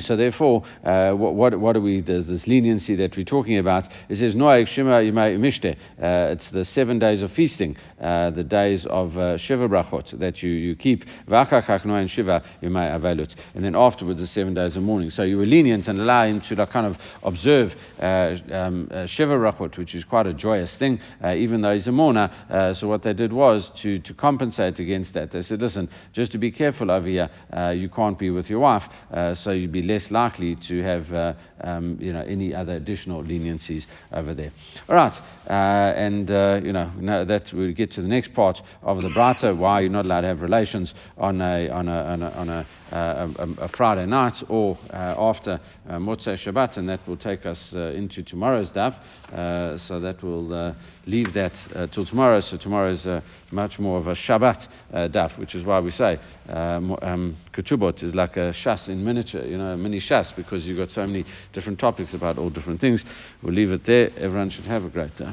so 0.00 0.16
therefore, 0.16 0.64
uh, 0.84 1.12
what, 1.12 1.34
what, 1.34 1.60
what, 1.60 1.76
are 1.76 1.80
we, 1.80 2.00
there's 2.00 2.26
this 2.26 2.46
leniency 2.46 2.96
that 2.96 3.14
we're 3.14 3.26
talking 3.26 3.58
about. 3.58 3.86
It 4.08 4.16
says, 4.16 4.34
Noach 4.34 4.68
Shema 4.68 5.00
Mishte. 5.00 5.74
Uh, 6.02 6.32
it's 6.32 6.48
the 6.50 6.64
seven 6.64 6.98
days 6.98 7.20
of 7.20 7.30
feasting, 7.30 7.76
uh, 8.00 8.30
the 8.30 8.42
days 8.42 8.86
of 8.86 9.18
uh, 9.18 9.36
Shiva 9.36 9.68
Brachot 9.68 10.18
that 10.18 10.42
you, 10.42 10.48
you 10.48 10.74
keep. 10.74 11.04
and 11.28 12.10
Shiva. 12.10 12.42
And 12.62 13.64
then 13.64 13.76
afterwards, 13.76 14.20
the 14.20 14.26
seven 14.26 14.54
days 14.54 14.76
of 14.76 14.82
mourning. 14.82 15.10
So 15.10 15.24
you 15.24 15.36
were 15.36 15.44
lenient 15.44 15.88
and 15.88 16.00
allow 16.00 16.24
him 16.24 16.40
to 16.40 16.54
like, 16.54 16.70
kind 16.70 16.86
of 16.86 16.96
observe 17.22 17.74
uh, 18.00 18.36
um, 18.50 18.88
uh, 18.90 19.04
Shiva 19.04 19.34
Brachot, 19.34 19.76
which 19.76 19.94
is 19.94 20.04
quite 20.04 20.26
a 20.26 20.32
joyous 20.32 20.74
thing, 20.78 21.00
even 21.22 21.60
though 21.60 21.74
he's 21.74 21.86
a 21.86 21.92
mourner. 21.92 22.30
so 22.74 22.88
what 22.88 23.02
they 23.02 23.12
did 23.12 23.30
was 23.30 23.70
to, 23.82 23.98
to 23.98 24.14
compensate 24.14 24.78
against 24.78 25.12
that. 25.12 25.32
They 25.32 25.42
said, 25.42 25.60
listen, 25.60 25.90
just 26.14 26.32
to 26.32 26.38
be 26.38 26.50
careful 26.50 26.90
over 26.90 27.06
here, 27.06 27.28
you 27.74 27.90
can't 27.90 28.18
be 28.18 28.30
with 28.30 28.48
your 28.48 28.60
wife 28.60 28.84
so 29.34 29.50
you'd 29.50 29.72
be 29.72 29.82
less 29.82 30.10
likely 30.10 30.56
to 30.56 30.82
have 30.82 31.12
uh, 31.12 31.34
um, 31.62 31.98
you 32.00 32.12
know, 32.12 32.22
any 32.22 32.54
other 32.54 32.74
additional 32.74 33.22
leniencies 33.22 33.86
over 34.12 34.34
there. 34.34 34.52
All 34.88 34.94
right, 34.94 35.14
uh, 35.48 35.52
and 35.96 36.30
uh, 36.30 36.60
you 36.62 36.72
know, 36.72 36.90
no, 36.98 37.24
that 37.24 37.52
we 37.52 37.72
get 37.72 37.92
to 37.92 38.02
the 38.02 38.08
next 38.08 38.32
part 38.34 38.60
of 38.82 39.02
the 39.02 39.08
Braita, 39.08 39.56
why 39.56 39.80
you're 39.80 39.90
not 39.90 40.04
allowed 40.04 40.22
to 40.22 40.28
have 40.28 40.42
relations 40.42 40.94
on 41.18 41.40
a, 41.40 41.68
on 41.68 41.88
a, 41.88 41.92
on 41.92 42.22
a, 42.22 42.30
on 42.30 42.48
a, 42.48 42.66
a, 42.92 43.64
a 43.64 43.68
Friday 43.68 44.06
night 44.06 44.42
or 44.48 44.78
after 44.92 45.60
uh, 45.88 45.92
Motzei 45.94 46.36
Shabbat, 46.36 46.76
and 46.76 46.88
that 46.88 47.06
will 47.06 47.16
take 47.16 47.46
us 47.46 47.72
into 47.72 48.22
tomorrow's 48.22 48.72
daf. 48.72 48.94
so 49.80 50.00
that 50.00 50.22
will 50.22 50.74
leave 51.06 51.32
that 51.34 51.56
uh, 51.74 51.86
till 51.86 52.04
tomorrow. 52.04 52.40
So 52.40 52.56
tomorrow 52.56 52.90
is 52.92 53.06
uh, 53.06 53.20
much 53.50 53.78
more 53.78 53.98
of 53.98 54.06
a 54.06 54.12
Shabbat 54.14 54.68
uh, 54.92 55.08
daf, 55.08 55.38
which 55.38 55.54
is 55.54 55.64
why 55.64 55.80
we 55.80 55.90
say 55.90 56.18
um, 56.48 56.96
um 57.02 57.36
Ketubot 57.52 58.02
is 58.02 58.14
like 58.14 58.36
a 58.36 58.52
shas 58.52 58.88
in 58.88 59.04
miniature, 59.04 59.44
you 59.44 59.58
know, 59.58 59.72
a 59.72 59.76
mini 59.76 60.00
shas, 60.00 60.34
because 60.34 60.66
you've 60.66 60.78
got 60.78 60.90
so 60.90 61.06
many 61.06 61.24
different 61.52 61.78
topics 61.78 62.14
about 62.14 62.38
all 62.38 62.50
different 62.50 62.80
things. 62.80 63.04
We'll 63.42 63.54
leave 63.54 63.72
it 63.72 63.84
there. 63.84 64.10
Everyone 64.16 64.50
should 64.50 64.64
have 64.64 64.84
a 64.84 64.90
great 64.90 65.16
day. 65.16 65.32